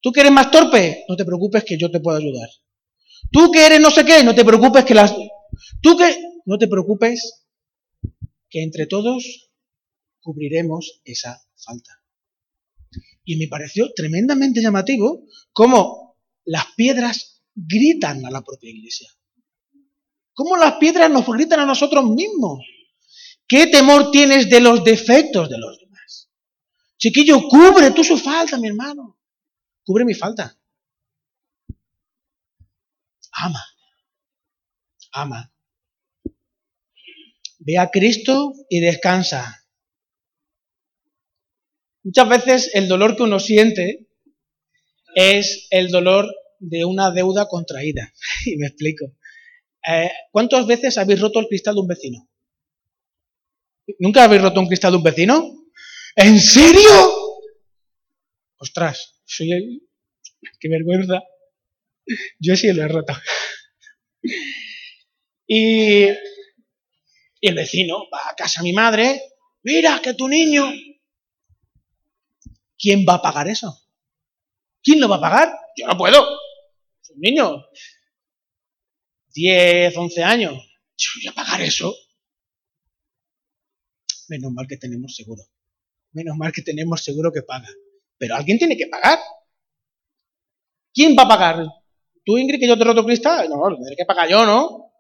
Tú 0.01 0.13
que 0.13 0.21
eres 0.21 0.33
más 0.33 0.51
torpe, 0.51 1.05
no 1.09 1.17
te 1.17 1.25
preocupes 1.25 1.65
que 1.65 1.77
yo 1.77 1.91
te 1.91 2.01
puedo 2.01 2.19
ayudar. 2.19 2.49
Tú 3.33 3.51
que 3.51 3.67
eres 3.67 3.81
no 3.81 3.91
sé 3.91 4.05
qué, 4.05 4.23
no 4.23 4.35
te 4.35 4.45
preocupes 4.45 4.85
que 4.85 4.95
las... 4.95 5.15
Tú 5.83 5.97
que... 5.97 6.17
No 6.47 6.57
te 6.57 6.67
preocupes 6.67 7.45
que 8.49 8.63
entre 8.63 8.87
todos 8.87 9.51
cubriremos 10.21 11.01
esa 11.05 11.39
falta. 11.57 12.03
Y 13.25 13.37
me 13.37 13.49
pareció 13.49 13.93
tremendamente 13.95 14.63
llamativo 14.63 15.25
cómo 15.53 16.17
las 16.45 16.65
piedras 16.75 17.43
gritan 17.55 18.25
a 18.25 18.31
la 18.31 18.43
propia 18.43 18.71
iglesia. 18.71 19.11
Cómo 20.33 20.57
las 20.57 20.77
piedras 20.77 21.11
nos 21.11 21.27
gritan 21.27 21.61
a 21.61 21.67
nosotros 21.67 22.05
mismos. 22.05 22.61
¿Qué 23.47 23.67
temor 23.67 24.11
tienes 24.11 24.49
de 24.49 24.61
los 24.61 24.83
defectos 24.85 25.51
de 25.51 25.59
los 25.59 25.79
demás? 25.79 26.31
Chiquillo, 26.97 27.43
cubre 27.49 27.91
tú 27.91 28.03
su 28.03 28.17
falta, 28.17 28.57
mi 28.57 28.69
hermano. 28.69 29.18
Cubre 29.89 30.05
mi 30.05 30.13
falta. 30.13 30.55
Ama. 33.33 33.65
Ama. 35.13 35.51
Ve 37.61 37.79
a 37.79 37.91
Cristo 37.91 38.53
y 38.69 38.81
descansa. 38.81 39.65
Muchas 42.03 42.29
veces 42.29 42.71
el 42.75 42.87
dolor 42.87 43.17
que 43.17 43.23
uno 43.23 43.41
siente 43.41 44.07
es 45.15 45.69
el 45.71 45.89
dolor 45.89 46.27
de 46.59 46.85
una 46.85 47.11
deuda 47.11 47.49
contraída. 47.49 48.13
Y 48.45 48.59
me 48.59 48.67
explico. 48.67 49.17
Eh, 49.91 50.11
¿Cuántas 50.31 50.67
veces 50.67 50.99
habéis 50.99 51.23
roto 51.23 51.41
el 51.41 51.49
cristal 51.49 51.77
de 51.77 51.81
un 51.81 51.89
vecino? 51.89 52.29
¿Nunca 54.01 54.25
habéis 54.25 54.43
roto 54.43 54.61
un 54.61 54.67
cristal 54.67 54.93
de 54.93 54.99
un 54.99 55.03
vecino? 55.03 55.67
¿En 56.15 56.39
serio? 56.39 56.91
Ostras, 58.59 59.18
soy 59.29 59.89
qué 60.59 60.69
vergüenza. 60.69 61.23
Yo 62.39 62.55
he 62.55 62.89
roto. 62.89 63.13
Y, 65.47 66.09
y 67.41 67.49
el 67.49 67.55
vecino 67.55 68.07
va 68.13 68.31
a 68.31 68.35
casa 68.35 68.61
a 68.61 68.63
mi 68.63 68.73
madre, 68.73 69.21
mira 69.63 70.01
que 70.03 70.15
tu 70.15 70.29
niño. 70.29 70.71
¿Quién 72.79 73.05
va 73.09 73.15
a 73.15 73.23
pagar 73.23 73.49
eso? 73.49 73.75
¿Quién 74.83 75.01
lo 75.01 75.09
va 75.09 75.17
a 75.17 75.21
pagar? 75.21 75.53
Yo 75.77 75.87
no 75.87 75.97
puedo. 75.97 76.23
Es 77.03 77.11
un 77.11 77.21
niño. 77.21 77.65
10, 79.35 79.97
11 79.97 80.23
años. 80.23 80.53
Yo 80.97 81.11
voy 81.17 81.27
a 81.29 81.33
pagar 81.33 81.63
eso. 81.63 81.95
Menos 84.29 84.53
mal 84.53 84.67
que 84.67 84.77
tenemos 84.77 85.15
seguro. 85.17 85.43
Menos 86.13 86.37
mal 86.37 86.53
que 86.53 86.63
tenemos 86.63 87.03
seguro 87.03 87.33
que 87.33 87.43
paga. 87.43 87.69
Pero 88.19 88.35
alguien 88.35 88.59
tiene 88.59 88.77
que 88.77 88.87
pagar. 88.87 89.19
¿Quién 90.93 91.15
va 91.17 91.23
a 91.23 91.29
pagar? 91.29 91.67
¿Tú, 92.25 92.37
Ingrid, 92.37 92.61
que 92.61 92.69
yo 92.69 92.77
te 92.77 92.85
roto 92.85 93.05
cristal? 93.05 93.49
No, 93.49 93.75
tendré 93.77 93.97
que 93.97 94.05
pagar 94.05 94.29
yo, 94.29 94.45
¿no? 94.45 94.93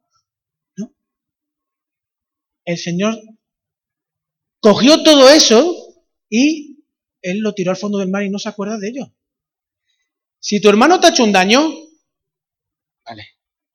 No. 0.76 0.92
El 2.64 2.78
Señor 2.78 3.20
cogió 4.60 5.02
todo 5.02 5.28
eso 5.28 5.96
y 6.28 6.84
Él 7.20 7.40
lo 7.40 7.52
tiró 7.52 7.70
al 7.70 7.76
fondo 7.76 7.98
del 7.98 8.08
mar 8.08 8.22
y 8.22 8.30
no 8.30 8.38
se 8.38 8.48
acuerda 8.48 8.78
de 8.78 8.88
ello. 8.88 9.12
Si 10.38 10.60
tu 10.60 10.68
hermano 10.68 11.00
te 11.00 11.08
ha 11.08 11.10
hecho 11.10 11.24
un 11.24 11.32
daño, 11.32 11.68
vale, 13.04 13.26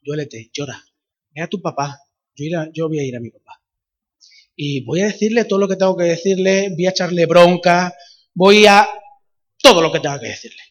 duélete, 0.02 0.50
llora. 0.54 0.82
Ve 1.32 1.42
a 1.42 1.48
tu 1.48 1.62
papá. 1.62 2.00
Yo, 2.36 2.46
yo 2.72 2.88
voy 2.88 3.00
a 3.00 3.04
ir 3.04 3.16
a 3.16 3.20
mi 3.20 3.30
papá. 3.30 3.62
Y 4.56 4.86
voy 4.86 5.02
a 5.02 5.08
decirle 5.08 5.46
todo 5.46 5.60
lo 5.60 5.68
que 5.68 5.76
tengo 5.76 5.98
que 5.98 6.06
decirle, 6.06 6.70
voy 6.76 6.86
a 6.86 6.92
echarle 6.92 7.26
bronca, 7.26 7.94
voy 8.34 8.66
a... 8.66 8.88
todo 9.64 9.82
lo 9.82 9.92
que 9.92 10.02
tenga 10.02 10.20
que 10.20 10.28
decirle. 10.28 10.62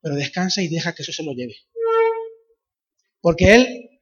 Pero 0.00 0.14
descansa 0.14 0.62
y 0.62 0.68
deja 0.68 0.94
que 0.94 1.02
eso 1.02 1.12
se 1.12 1.24
lo 1.24 1.32
lleve. 1.32 1.56
Porque 3.20 3.54
Él 3.54 4.00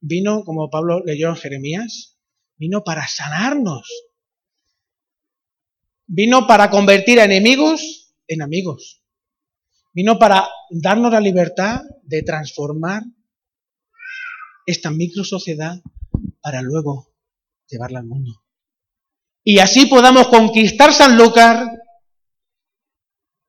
vino, 0.00 0.44
como 0.44 0.70
Pablo 0.70 1.02
leyó 1.04 1.30
en 1.30 1.36
Jeremías, 1.36 2.18
vino 2.56 2.84
para 2.84 3.08
sanarnos. 3.08 3.88
Vino 6.06 6.46
para 6.46 6.70
convertir 6.70 7.18
a 7.18 7.24
enemigos 7.24 8.14
en 8.28 8.42
amigos. 8.42 9.02
Vino 9.92 10.18
para 10.18 10.46
darnos 10.70 11.10
la 11.10 11.20
libertad 11.20 11.80
de 12.02 12.22
transformar 12.22 13.02
esta 14.66 14.90
micro 14.90 15.24
sociedad 15.24 15.80
para 16.42 16.60
luego 16.60 17.08
llevarla 17.68 18.00
al 18.00 18.06
mundo. 18.06 18.44
Y 19.42 19.60
así 19.60 19.86
podamos 19.86 20.28
conquistar 20.28 20.92
Sanlúcar 20.92 21.75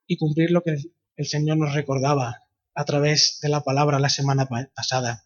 y 0.07 0.17
cumplir 0.17 0.51
lo 0.51 0.63
que 0.63 0.77
el 1.15 1.27
Señor 1.27 1.57
nos 1.57 1.73
recordaba 1.73 2.47
a 2.73 2.85
través 2.85 3.39
de 3.41 3.49
la 3.49 3.61
palabra 3.61 3.99
la 3.99 4.09
semana 4.09 4.47
pasada. 4.73 5.25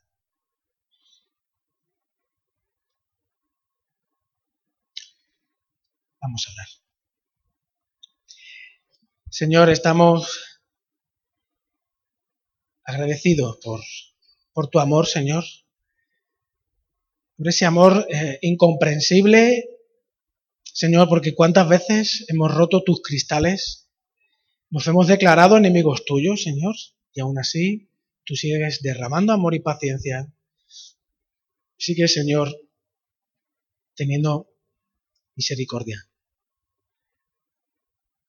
Vamos 6.22 6.46
a 6.48 6.52
hablar. 6.52 6.68
Señor, 9.30 9.70
estamos 9.70 10.62
agradecido 12.84 13.60
por, 13.64 13.82
por 14.54 14.70
tu 14.70 14.80
amor, 14.80 15.08
Señor, 15.08 15.44
por 17.38 17.48
ese 17.48 17.66
amor 17.66 18.06
eh, 18.10 18.40
incomprensible, 18.42 19.68
Señor, 20.64 21.10
porque 21.10 21.34
cuántas 21.34 21.68
veces 21.68 22.26
hemos 22.28 22.54
roto 22.54 22.84
tus 22.84 23.02
cristales, 23.02 23.81
nos 24.72 24.88
hemos 24.88 25.08
declarado 25.08 25.58
enemigos 25.58 26.06
tuyos, 26.06 26.44
Señor, 26.44 26.76
y 27.14 27.20
aún 27.20 27.38
así 27.38 27.90
tú 28.24 28.36
sigues 28.36 28.82
derramando 28.82 29.34
amor 29.34 29.54
y 29.54 29.60
paciencia. 29.60 30.34
Sigue, 31.78 32.08
Señor, 32.08 32.50
teniendo 33.96 34.50
misericordia. 35.36 36.10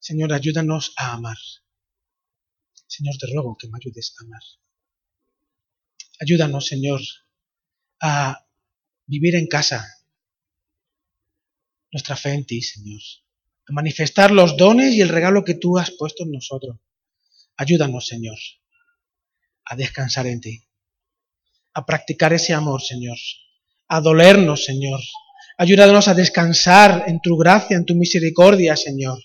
Señor, 0.01 0.33
ayúdanos 0.33 0.93
a 0.97 1.13
amar. 1.13 1.39
Señor, 2.89 3.15
te 3.19 3.29
ruego 3.33 3.57
que 3.57 3.69
me 3.69 3.79
ayudes 3.81 4.15
a 4.19 4.25
amar. 4.25 4.43
Ayúdanos, 6.21 6.67
Señor, 6.67 7.01
a 8.01 8.45
vivir 9.07 9.37
en 9.37 9.47
casa 9.47 9.87
nuestra 11.93 12.17
fe 12.17 12.33
en 12.33 12.47
ti, 12.47 12.63
Señor. 12.63 13.01
A 13.69 13.73
manifestar 13.73 14.31
los 14.31 14.57
dones 14.57 14.93
y 14.95 15.01
el 15.01 15.09
regalo 15.09 15.45
que 15.45 15.55
tú 15.55 15.79
has 15.79 15.91
puesto 15.91 16.25
en 16.25 16.33
nosotros. 16.33 16.79
Ayúdanos, 17.57 18.07
Señor, 18.07 18.39
a 19.65 19.77
descansar 19.77 20.27
en 20.27 20.41
ti. 20.41 20.67
A 21.75 21.87
practicar 21.87 22.33
ese 22.33 22.55
amor, 22.55 22.83
Señor. 22.83 23.17
A 23.89 24.01
dolernos, 24.01 24.65
Señor. 24.65 25.01
Ayúdanos 25.59 26.09
a 26.09 26.15
descansar 26.15 27.05
en 27.07 27.21
tu 27.21 27.37
gracia, 27.37 27.77
en 27.77 27.85
tu 27.85 27.95
misericordia, 27.95 28.77
Señor. 28.77 29.23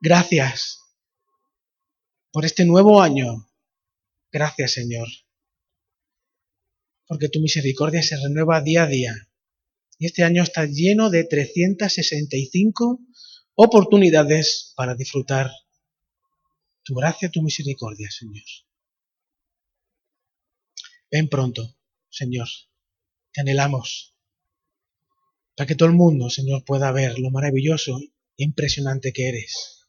Gracias 0.00 0.80
por 2.32 2.44
este 2.44 2.64
nuevo 2.64 3.00
año. 3.00 3.48
Gracias, 4.32 4.72
Señor, 4.72 5.08
porque 7.06 7.28
tu 7.28 7.40
misericordia 7.40 8.02
se 8.02 8.16
renueva 8.16 8.60
día 8.60 8.84
a 8.84 8.86
día. 8.86 9.29
Y 10.00 10.06
este 10.06 10.24
año 10.24 10.42
está 10.42 10.64
lleno 10.64 11.10
de 11.10 11.24
365 11.24 13.00
oportunidades 13.54 14.72
para 14.74 14.94
disfrutar 14.94 15.52
tu 16.82 16.94
gracia, 16.94 17.30
tu 17.30 17.42
misericordia, 17.42 18.10
Señor. 18.10 18.42
Ven 21.10 21.28
pronto, 21.28 21.76
Señor. 22.08 22.48
Te 23.30 23.42
anhelamos. 23.42 24.16
Para 25.54 25.66
que 25.66 25.74
todo 25.74 25.90
el 25.90 25.94
mundo, 25.94 26.30
Señor, 26.30 26.64
pueda 26.64 26.90
ver 26.92 27.18
lo 27.18 27.30
maravilloso 27.30 28.00
e 28.38 28.44
impresionante 28.44 29.12
que 29.12 29.28
eres. 29.28 29.86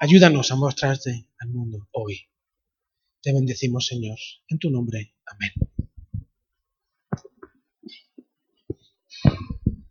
Ayúdanos 0.00 0.50
a 0.50 0.56
mostrarte 0.56 1.28
al 1.38 1.50
mundo 1.50 1.86
hoy. 1.92 2.30
Te 3.20 3.34
bendecimos, 3.34 3.86
Señor. 3.86 4.18
En 4.48 4.58
tu 4.58 4.70
nombre. 4.70 5.14
Amén. 5.26 5.52